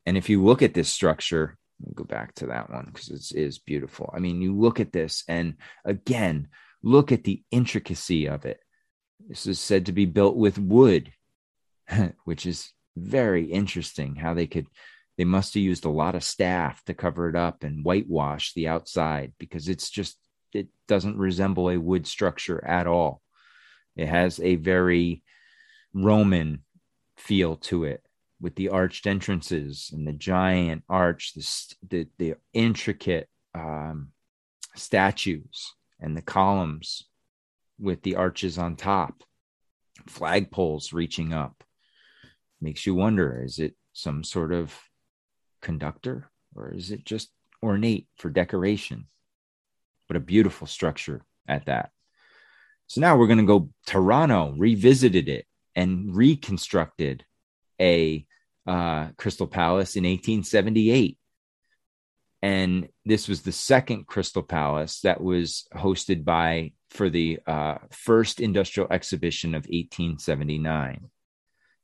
[0.05, 1.57] And if you look at this structure,
[1.93, 4.11] go back to that one because it is beautiful.
[4.15, 5.55] I mean, you look at this, and
[5.85, 6.47] again,
[6.81, 8.59] look at the intricacy of it.
[9.27, 11.11] This is said to be built with wood,
[12.25, 14.67] which is very interesting how they could
[15.21, 18.67] they must have used a lot of staff to cover it up and whitewash the
[18.67, 20.17] outside because it's just
[20.51, 23.21] it doesn't resemble a wood structure at all.
[23.95, 25.21] It has a very
[25.93, 26.63] Roman
[27.17, 28.03] feel to it
[28.39, 34.07] with the arched entrances and the giant arch, the, the, the intricate um,
[34.75, 37.03] statues and the columns
[37.77, 39.23] with the arches on top,
[40.09, 41.63] flagpoles reaching up.
[42.59, 44.75] Makes you wonder is it some sort of
[45.61, 47.29] conductor or is it just
[47.63, 49.07] ornate for decoration?
[50.07, 51.91] But a beautiful structure at that.
[52.87, 55.45] So now we're going to go Toronto, revisited it
[55.75, 57.23] and reconstructed
[57.79, 58.25] a
[58.67, 61.17] uh, Crystal Palace in 1878.
[62.41, 68.41] and this was the second Crystal Palace that was hosted by for the uh, first
[68.41, 71.09] industrial exhibition of 1879.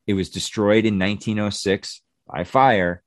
[0.07, 3.03] It was destroyed in 1906 by fire,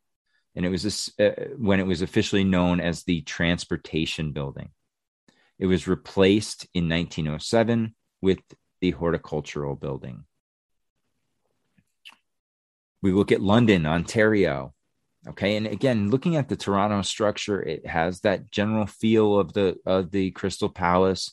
[0.55, 4.71] and it was uh, when it was officially known as the Transportation Building.
[5.59, 8.41] It was replaced in 1907 with
[8.81, 10.25] the Horticultural Building.
[13.03, 14.75] We look at London, Ontario.
[15.29, 19.77] Okay, and again, looking at the Toronto structure, it has that general feel of the
[19.85, 21.31] of the Crystal Palace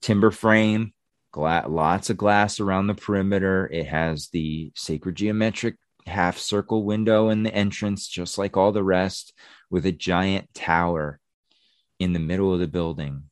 [0.00, 0.92] timber frame,
[1.32, 3.68] gla- lots of glass around the perimeter.
[3.70, 5.76] It has the sacred geometric
[6.08, 9.32] half circle window in the entrance, just like all the rest,
[9.70, 11.20] with a giant tower
[11.98, 13.24] in the middle of the building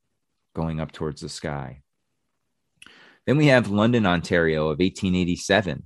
[0.55, 1.83] going up towards the sky.
[3.27, 5.83] Then we have London, Ontario of 1887.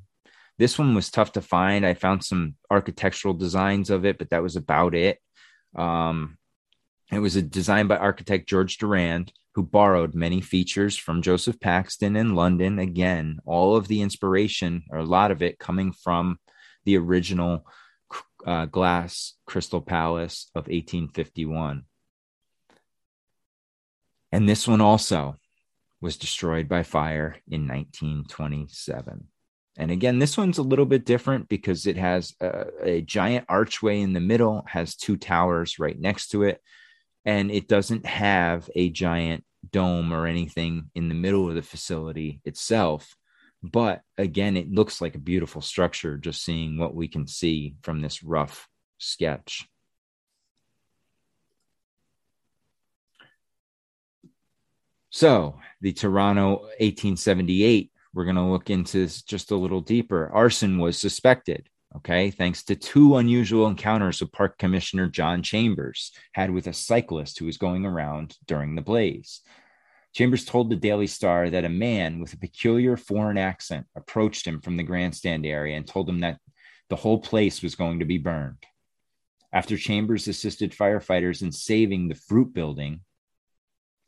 [0.59, 1.86] This one was tough to find.
[1.86, 5.18] I found some architectural designs of it, but that was about it.
[5.74, 6.36] Um,
[7.11, 12.14] it was a design by architect George Durand, who borrowed many features from Joseph Paxton
[12.14, 12.78] in London.
[12.78, 16.38] Again, all of the inspiration, or a lot of it, coming from
[16.84, 17.66] the original
[18.46, 21.84] uh, glass Crystal Palace of 1851.
[24.32, 25.36] And this one also
[26.00, 29.26] was destroyed by fire in 1927.
[29.76, 34.00] And again, this one's a little bit different because it has a, a, giant archway
[34.00, 36.60] in the middle, has two towers right next to it,
[37.24, 42.40] and it doesn't have a giant dome or anything in the middle of the facility
[42.44, 43.14] itself.
[43.62, 48.00] But again, it looks like a beautiful structure just seeing what we can see from
[48.00, 49.68] this rough sketch.
[55.11, 60.30] So, the Toronto 1878 we're going to look into this just a little deeper.
[60.32, 66.50] Arson was suspected, okay, thanks to two unusual encounters with Park Commissioner John Chambers had
[66.50, 69.42] with a cyclist who was going around during the blaze.
[70.12, 74.61] Chambers told the Daily Star that a man with a peculiar foreign accent approached him
[74.61, 76.38] from the grandstand area and told him that
[76.88, 78.64] the whole place was going to be burned.
[79.52, 83.00] After Chambers assisted firefighters in saving the fruit building,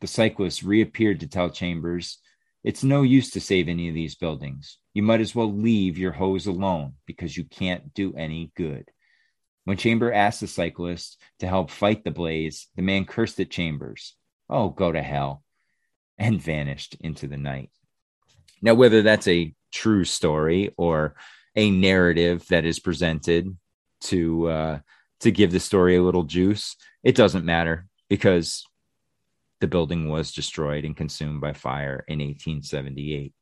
[0.00, 2.18] the cyclist reappeared to tell Chambers
[2.64, 4.78] it's no use to save any of these buildings.
[4.94, 8.88] You might as well leave your hose alone because you can't do any good.
[9.64, 14.16] When Chamber asked the cyclist to help fight the blaze, the man cursed at Chambers.
[14.48, 15.44] Oh, go to hell,
[16.18, 17.70] and vanished into the night.
[18.60, 21.14] Now, whether that's a true story or
[21.56, 23.56] a narrative that is presented
[24.02, 24.78] to uh,
[25.20, 28.64] to give the story a little juice, it doesn't matter because
[29.60, 33.32] the building was destroyed and consumed by fire in 1878.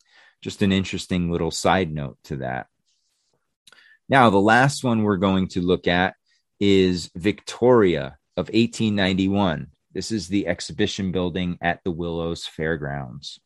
[0.42, 2.66] Just an interesting little side note to that.
[4.08, 6.14] Now, the last one we're going to look at
[6.58, 9.68] is Victoria of 1891.
[9.93, 13.41] This is the exhibition building at the Willows Fairgrounds.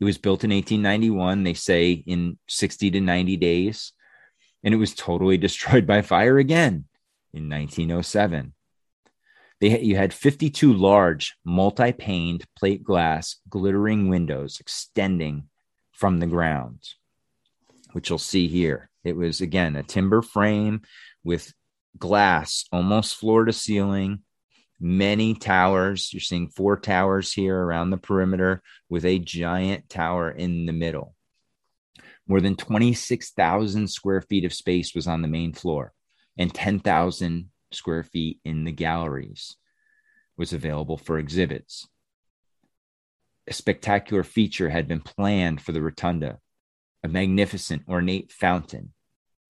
[0.00, 3.92] It was built in 1891, they say in 60 to 90 days,
[4.64, 6.86] and it was totally destroyed by fire again
[7.32, 8.54] in 1907.
[9.60, 15.44] They, you had 52 large, multi paned plate glass, glittering windows extending
[15.92, 16.80] from the ground,
[17.92, 18.90] which you'll see here.
[19.04, 20.82] It was, again, a timber frame
[21.22, 21.52] with
[21.96, 24.22] glass almost floor to ceiling,
[24.82, 26.12] many towers.
[26.12, 31.14] You're seeing four towers here around the perimeter with a giant tower in the middle.
[32.26, 35.92] More than 26,000 square feet of space was on the main floor
[36.36, 39.56] and 10,000 square feet in the galleries
[40.36, 41.86] was available for exhibits.
[43.48, 46.38] A spectacular feature had been planned for the rotunda,
[47.02, 48.92] a magnificent ornate fountain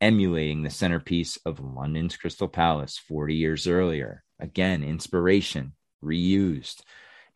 [0.03, 4.25] emulating the centerpiece of London's Crystal Palace 40 years earlier.
[4.43, 5.73] Again, inspiration
[6.05, 6.83] reused.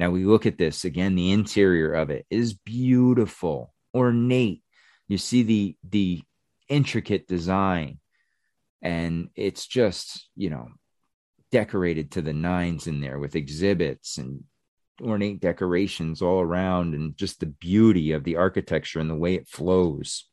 [0.00, 4.62] Now we look at this again, the interior of it is beautiful, ornate.
[5.06, 6.22] You see the the
[6.68, 8.00] intricate design
[8.82, 10.68] and it's just, you know,
[11.52, 14.42] decorated to the nines in there with exhibits and
[15.00, 19.48] ornate decorations all around and just the beauty of the architecture and the way it
[19.48, 20.24] flows.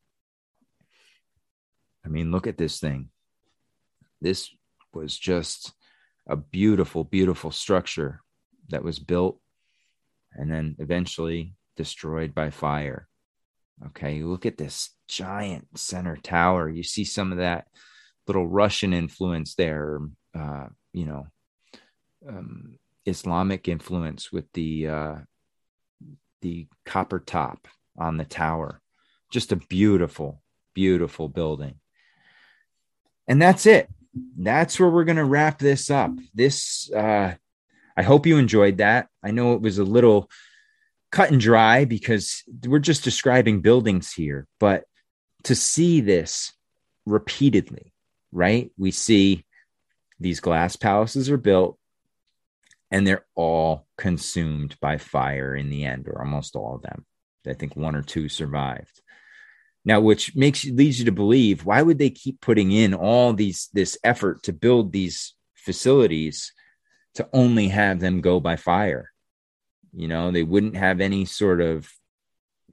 [2.03, 3.09] I mean, look at this thing.
[4.21, 4.49] This
[4.91, 5.71] was just
[6.27, 8.21] a beautiful, beautiful structure
[8.69, 9.39] that was built
[10.33, 13.07] and then eventually destroyed by fire.
[13.87, 16.69] Okay, look at this giant center tower.
[16.69, 17.67] You see some of that
[18.27, 19.99] little Russian influence there,
[20.33, 21.27] uh, you know
[22.27, 25.15] um, Islamic influence with the uh,
[26.41, 27.67] the copper top
[27.97, 28.81] on the tower.
[29.31, 30.41] Just a beautiful,
[30.73, 31.75] beautiful building.
[33.27, 33.89] And that's it.
[34.37, 36.11] That's where we're going to wrap this up.
[36.33, 37.33] This, uh,
[37.97, 39.07] I hope you enjoyed that.
[39.23, 40.29] I know it was a little
[41.11, 44.85] cut and dry because we're just describing buildings here, but
[45.43, 46.53] to see this
[47.05, 47.93] repeatedly,
[48.31, 48.71] right?
[48.77, 49.45] We see
[50.19, 51.77] these glass palaces are built
[52.89, 57.05] and they're all consumed by fire in the end, or almost all of them.
[57.45, 59.01] I think one or two survived.
[59.85, 63.33] Now, which makes you leads you to believe why would they keep putting in all
[63.33, 66.53] these this effort to build these facilities
[67.15, 69.11] to only have them go by fire?
[69.93, 71.91] You know, they wouldn't have any sort of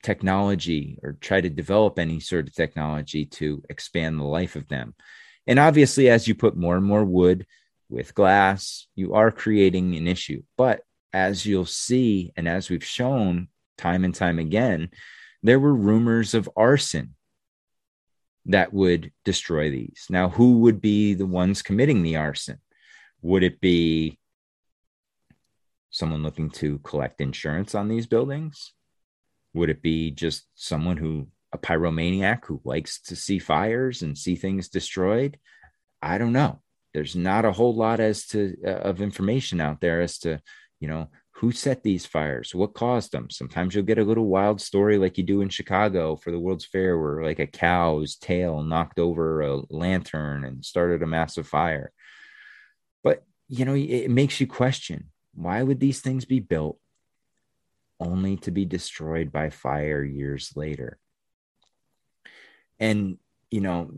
[0.03, 4.95] technology or try to develop any sort of technology to expand the life of them.
[5.47, 7.47] And obviously, as you put more and more wood
[7.89, 10.43] with glass, you are creating an issue.
[10.57, 10.83] But
[11.13, 14.91] as you'll see, and as we've shown time and time again,
[15.43, 17.15] there were rumors of arson
[18.47, 20.07] that would destroy these.
[20.11, 22.59] Now, who would be the ones committing the arson?
[23.23, 24.19] Would it be
[25.91, 28.73] someone looking to collect insurance on these buildings?
[29.55, 34.37] Would it be just someone who, a pyromaniac who likes to see fires and see
[34.37, 35.39] things destroyed?
[36.01, 36.63] I don't know.
[36.95, 40.41] There's not a whole lot as to uh, of information out there as to,
[40.81, 41.11] you know,
[41.41, 42.55] who set these fires?
[42.55, 43.31] What caused them?
[43.31, 46.67] Sometimes you'll get a little wild story like you do in chicago for the world's
[46.67, 51.93] fair where like a cow's tail knocked over a lantern and started a massive fire.
[53.03, 56.79] But you know it makes you question why would these things be built
[57.99, 60.99] only to be destroyed by fire years later?
[62.79, 63.17] And
[63.51, 63.91] you know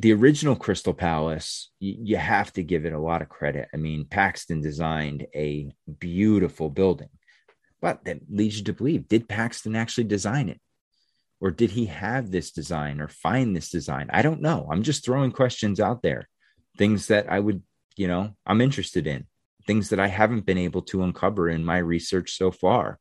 [0.00, 3.68] the original Crystal Palace, you, you, have to give it a lot of credit.
[3.74, 7.10] I mean, Paxton designed a beautiful building,
[7.80, 10.60] but that leads you to believe did Paxton actually design it?
[11.40, 14.10] Or did he have this design or find this design?
[14.12, 14.68] I don't know.
[14.70, 16.28] I'm just throwing questions out there,
[16.76, 17.62] things that I would,
[17.96, 19.26] you know, I'm interested in,
[19.66, 22.98] things that I haven't been able to uncover in my research so far.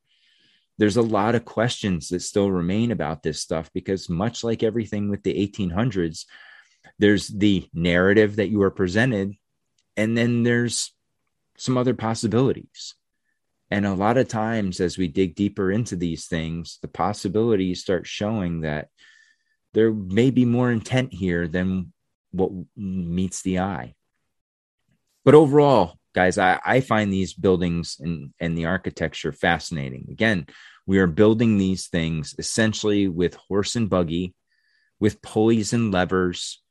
[0.77, 5.09] There's a lot of questions that still remain about this stuff because, much like everything
[5.09, 6.23] with the 1800s,
[6.99, 9.33] there's the narrative that you are presented
[9.97, 10.93] and then there's
[11.57, 12.95] some other possibilities.
[13.71, 18.05] And a lot of times as we dig deeper into these things the possibilities start
[18.05, 18.89] showing that
[19.73, 21.93] there may be more intent here than
[22.31, 23.95] what meets the eye.
[25.25, 30.07] But overall guys i, I find these buildings and, and the architecture fascinating.
[30.11, 30.47] Again
[30.85, 34.33] we are building these things essentially with horse and buggy
[34.99, 36.61] with pulleys and levers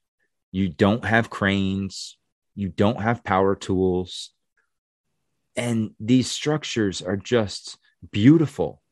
[0.51, 2.17] you don't have cranes,
[2.55, 4.31] you don't have power tools.
[5.57, 7.79] And these structures are just
[8.11, 8.83] beautiful.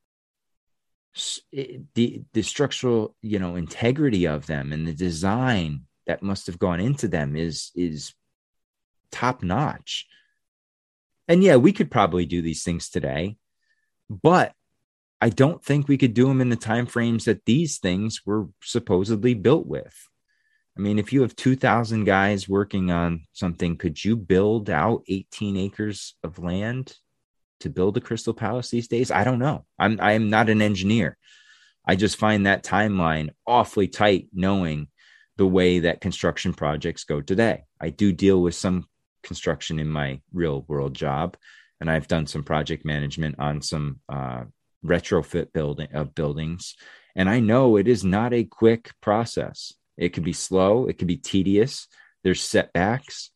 [1.52, 6.80] The, the structural, you know, integrity of them and the design that must have gone
[6.80, 8.14] into them is is
[9.10, 10.06] top notch.
[11.28, 13.36] And yeah, we could probably do these things today,
[14.08, 14.52] but
[15.20, 18.48] I don't think we could do them in the time frames that these things were
[18.62, 20.08] supposedly built with.
[20.76, 25.56] I mean, if you have 2,000 guys working on something, could you build out 18
[25.56, 26.94] acres of land
[27.60, 29.10] to build a Crystal Palace these days?
[29.10, 29.64] I don't know.
[29.78, 31.16] I'm I'm not an engineer.
[31.86, 34.88] I just find that timeline awfully tight, knowing
[35.38, 37.64] the way that construction projects go today.
[37.80, 38.86] I do deal with some
[39.22, 41.38] construction in my real world job,
[41.80, 44.44] and I've done some project management on some uh,
[44.84, 46.74] retrofit building of buildings,
[47.14, 49.72] and I know it is not a quick process.
[49.96, 51.88] It could be slow, it could be tedious.
[52.22, 53.30] There's setbacks.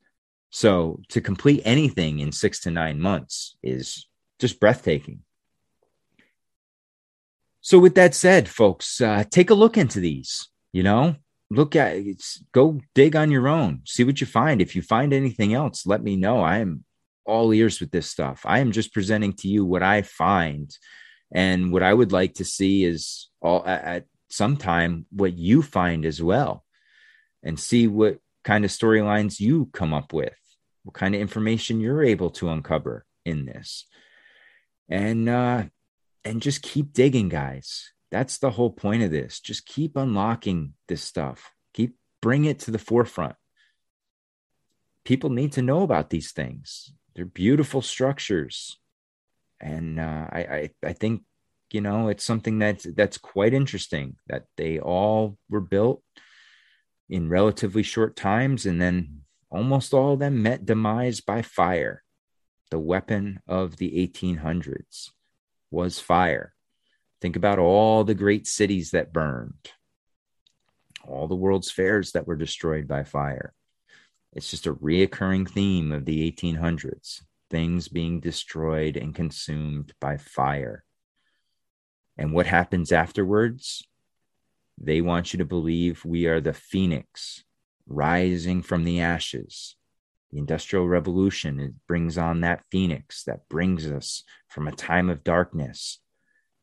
[0.50, 4.06] So to complete anything in six to nine months is
[4.40, 5.20] just breathtaking.
[7.62, 10.48] So, with that said, folks, uh, take a look into these.
[10.72, 11.16] You know,
[11.50, 14.62] look at it, go dig on your own, see what you find.
[14.62, 16.40] If you find anything else, let me know.
[16.40, 16.84] I am
[17.26, 18.42] all ears with this stuff.
[18.44, 20.74] I am just presenting to you what I find.
[21.32, 26.22] And what I would like to see is all at, sometime what you find as
[26.22, 26.64] well
[27.42, 30.36] and see what kind of storylines you come up with,
[30.84, 33.86] what kind of information you're able to uncover in this.
[34.88, 35.64] And uh
[36.24, 37.92] and just keep digging, guys.
[38.10, 39.40] That's the whole point of this.
[39.40, 41.52] Just keep unlocking this stuff.
[41.74, 43.36] Keep bring it to the forefront.
[45.04, 46.92] People need to know about these things.
[47.14, 48.78] They're beautiful structures.
[49.60, 51.22] And uh, I, I I think
[51.72, 56.02] you know it's something that's that's quite interesting that they all were built
[57.08, 62.02] in relatively short times and then almost all of them met demise by fire.
[62.70, 65.10] The weapon of the 1800s
[65.72, 66.54] was fire.
[67.20, 69.72] Think about all the great cities that burned
[71.06, 73.52] all the world's fairs that were destroyed by fire.
[74.32, 80.84] It's just a reoccurring theme of the 1800s things being destroyed and consumed by fire.
[82.20, 83.82] And what happens afterwards?
[84.76, 87.44] They want you to believe we are the phoenix
[87.86, 89.74] rising from the ashes.
[90.30, 95.24] The Industrial Revolution it brings on that phoenix that brings us from a time of
[95.24, 95.98] darkness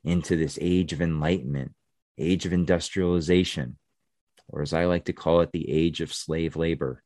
[0.04, 1.74] into this age of enlightenment,
[2.20, 3.80] age of industrialization,
[4.48, 7.02] or as I like to call it, the age of slave labor,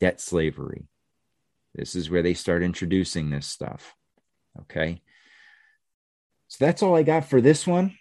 [0.00, 0.88] debt slavery.
[1.76, 3.94] This is where they start introducing this stuff.
[4.62, 5.00] Okay.
[6.48, 7.96] So that's all I got for this one.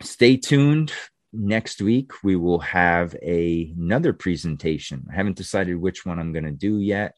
[0.00, 0.92] Stay tuned.
[1.32, 5.06] Next week, we will have a, another presentation.
[5.10, 7.14] I haven't decided which one I'm going to do yet.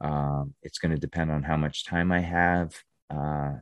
[0.00, 2.74] Um, it's going to depend on how much time I have.
[3.08, 3.54] Uh,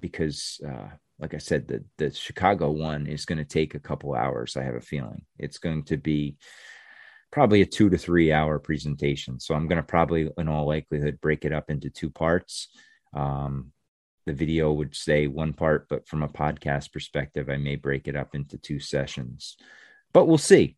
[0.00, 4.14] because uh, like I said, the the Chicago one is going to take a couple
[4.14, 4.56] hours.
[4.56, 6.36] I have a feeling it's going to be
[7.32, 9.40] probably a two to three hour presentation.
[9.40, 12.68] So I'm going to probably, in all likelihood, break it up into two parts.
[13.14, 13.72] Um,
[14.26, 18.16] the video would say one part, but from a podcast perspective, I may break it
[18.16, 19.56] up into two sessions.
[20.12, 20.76] But we'll see.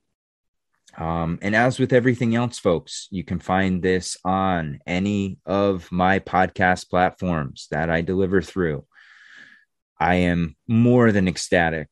[0.97, 6.19] Um, and as with everything else, folks, you can find this on any of my
[6.19, 8.85] podcast platforms that I deliver through.
[9.99, 11.89] I am more than ecstatic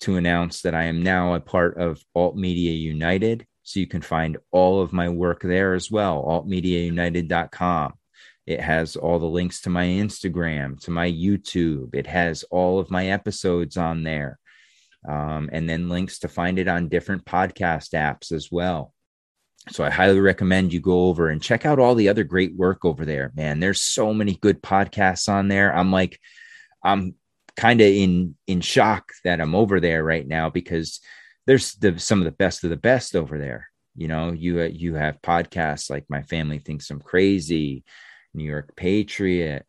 [0.00, 3.46] to announce that I am now a part of Alt Media United.
[3.62, 7.94] So you can find all of my work there as well, altmediaunited.com.
[8.46, 11.94] It has all the links to my Instagram, to my YouTube.
[11.94, 14.38] It has all of my episodes on there.
[15.08, 18.92] Um, and then links to find it on different podcast apps as well.
[19.70, 22.84] So I highly recommend you go over and check out all the other great work
[22.84, 23.32] over there.
[23.34, 25.74] Man, there's so many good podcasts on there.
[25.74, 26.20] I'm like,
[26.84, 27.14] I'm
[27.56, 31.00] kind of in in shock that I'm over there right now because
[31.46, 33.68] there's the, some of the best of the best over there.
[33.96, 37.82] You know, you you have podcasts like My Family Thinks I'm Crazy,
[38.36, 39.66] New York Patriot,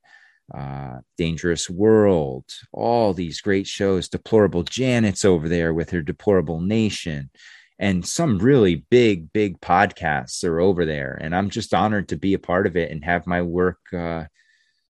[0.55, 4.09] uh, Dangerous World, all these great shows.
[4.09, 7.29] Deplorable Janet's over there with her Deplorable Nation,
[7.79, 11.17] and some really big, big podcasts are over there.
[11.19, 14.25] And I'm just honored to be a part of it and have my work uh,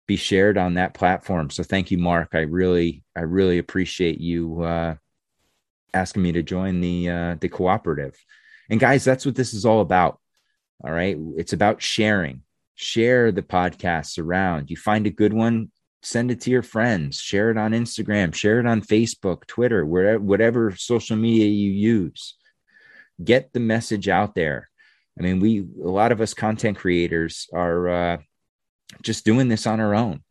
[0.08, 1.50] be shared on that platform.
[1.50, 2.30] So thank you, Mark.
[2.34, 4.96] I really, I really appreciate you uh,
[5.94, 8.16] asking me to join the uh, the cooperative.
[8.70, 10.20] And guys, that's what this is all about.
[10.84, 12.43] All right, it's about sharing.
[12.76, 14.70] Share the podcasts around.
[14.70, 15.72] You find a good one,
[16.02, 17.20] send it to your friends.
[17.20, 18.34] Share it on Instagram.
[18.34, 22.36] Share it on Facebook, Twitter, wherever, whatever social media you use.
[23.24, 24.70] Get the message out there.
[25.18, 28.18] I mean, we a lot of us content creators are uh,
[29.02, 30.24] just doing this on our own.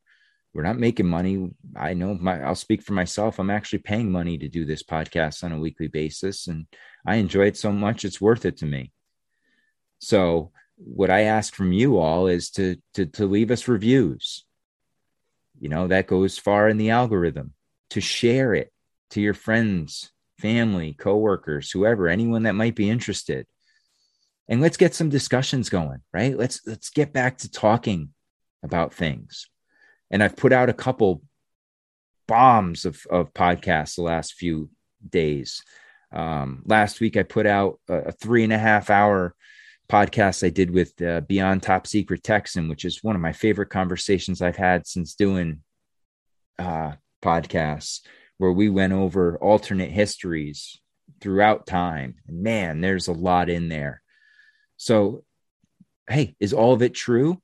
[0.54, 1.50] We're not making money.
[1.74, 3.38] I know my, I'll speak for myself.
[3.38, 6.66] I'm actually paying money to do this podcast on a weekly basis, and
[7.06, 8.92] I enjoy it so much, it's worth it to me.
[9.98, 10.50] So,
[10.84, 14.44] what I ask from you all is to, to, to leave us reviews.
[15.60, 17.54] You know, that goes far in the algorithm,
[17.90, 18.72] to share it
[19.10, 23.46] to your friends, family, coworkers, whoever, anyone that might be interested.
[24.48, 26.36] And let's get some discussions going, right?
[26.36, 28.10] Let's let's get back to talking
[28.62, 29.48] about things.
[30.10, 31.22] And I've put out a couple
[32.26, 34.70] bombs of, of podcasts the last few
[35.08, 35.62] days.
[36.12, 39.34] Um, last week, I put out a, a, three and a half hour
[39.88, 43.70] podcast I did with uh, Beyond Top Secret Texan, which is one of my favorite
[43.70, 45.60] conversations I've had since doing
[46.58, 46.92] uh,
[47.22, 48.00] podcasts,
[48.38, 50.80] where we went over alternate histories
[51.20, 52.16] throughout time.
[52.26, 54.02] And man, there's a lot in there.
[54.76, 55.24] So,
[56.08, 57.40] hey, is all of it true?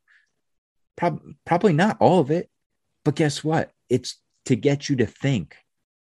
[0.97, 2.49] Prob- probably not all of it,
[3.05, 3.71] but guess what?
[3.89, 4.17] It's
[4.47, 5.57] to get you to think,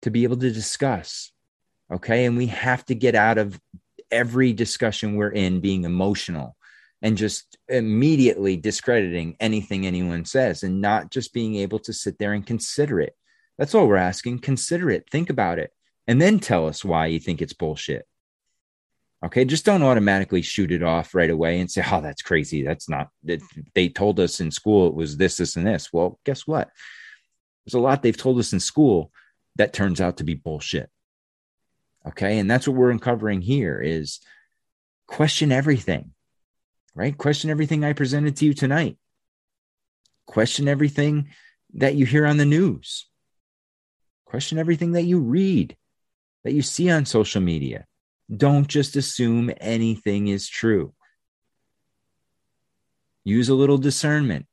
[0.03, 1.33] to be able to discuss.
[1.93, 2.25] Okay.
[2.25, 3.59] And we have to get out of
[4.11, 6.57] every discussion we're in being emotional
[7.03, 12.33] and just immediately discrediting anything anyone says and not just being able to sit there
[12.33, 13.15] and consider it.
[13.57, 14.41] That's all we're asking.
[14.41, 15.73] Consider it, think about it,
[16.07, 18.07] and then tell us why you think it's bullshit.
[19.25, 22.63] Okay, just don't automatically shoot it off right away and say, "Oh, that's crazy.
[22.63, 23.09] That's not."
[23.75, 25.93] They told us in school it was this, this, and this.
[25.93, 26.71] Well, guess what?
[27.65, 29.11] There's a lot they've told us in school
[29.57, 30.89] that turns out to be bullshit.
[32.09, 34.21] Okay, and that's what we're uncovering here: is
[35.07, 36.13] question everything,
[36.95, 37.17] right?
[37.17, 38.97] Question everything I presented to you tonight.
[40.27, 41.29] Question everything
[41.75, 43.07] that you hear on the news.
[44.25, 45.77] Question everything that you read,
[46.45, 47.87] that you see on social media
[48.35, 50.93] don't just assume anything is true.
[53.25, 54.47] Use a little discernment.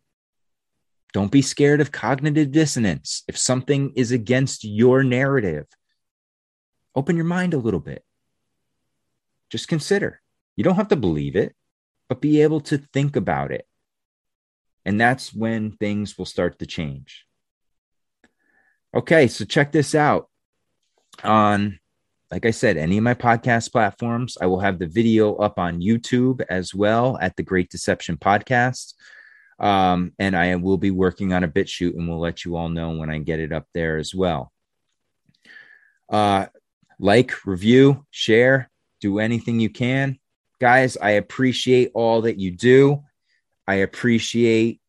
[1.13, 3.23] Don't be scared of cognitive dissonance.
[3.27, 5.65] If something is against your narrative,
[6.95, 8.03] open your mind a little bit.
[9.49, 10.21] Just consider.
[10.55, 11.55] You don't have to believe it.
[12.07, 13.67] but be able to think about it.
[14.85, 17.25] And that's when things will start to change.
[18.93, 20.29] Okay, so check this out.
[21.23, 21.79] On,
[22.29, 25.81] like I said, any of my podcast platforms, I will have the video up on
[25.81, 28.93] YouTube as well at the Great Deception Podcast.
[29.57, 32.91] Um, and I will be working on a BitChute and we'll let you all know
[32.91, 34.51] when I get it up there as well.
[36.09, 36.47] Uh,
[36.99, 38.69] like, review, share,
[39.01, 40.17] do anything you can.
[40.59, 43.03] Guys, I appreciate all that you do.
[43.67, 44.79] I appreciate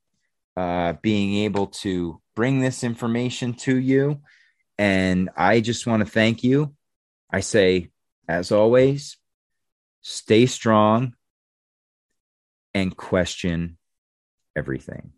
[0.56, 4.20] uh, being able to bring this information to you.
[4.78, 6.74] And I just want to thank you.
[7.30, 7.90] I say,
[8.28, 9.16] as always,
[10.02, 11.14] stay strong
[12.74, 13.78] and question
[14.54, 15.12] everything.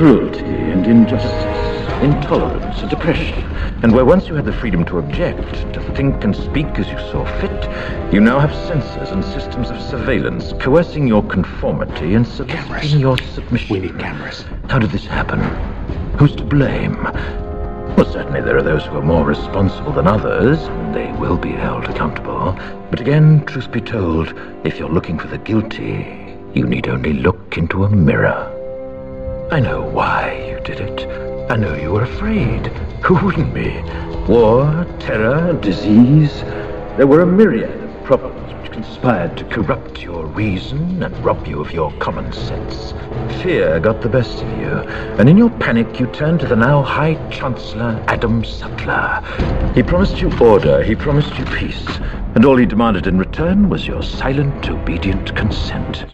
[0.00, 3.38] Cruelty and injustice, intolerance and oppression.
[3.82, 6.98] And where once you had the freedom to object, to think and speak as you
[7.10, 12.98] saw fit, you now have censors and systems of surveillance coercing your conformity and soliciting
[12.98, 13.74] your submission.
[13.74, 14.46] We need cameras.
[14.70, 15.40] How did this happen?
[16.16, 17.02] Who's to blame?
[17.02, 21.52] Well, certainly there are those who are more responsible than others, and they will be
[21.52, 22.58] held accountable.
[22.90, 24.32] But again, truth be told,
[24.64, 28.56] if you're looking for the guilty, you need only look into a mirror.
[29.52, 31.50] I know why you did it.
[31.50, 32.68] I know you were afraid.
[33.02, 33.82] Who wouldn't be?
[34.32, 36.42] War, terror, disease.
[36.96, 41.60] There were a myriad of problems which conspired to corrupt your reason and rob you
[41.60, 42.92] of your common sense.
[43.42, 44.68] Fear got the best of you,
[45.18, 49.20] and in your panic you turned to the now High Chancellor Adam Sutler.
[49.74, 51.88] He promised you order, he promised you peace,
[52.36, 56.04] and all he demanded in return was your silent, obedient consent.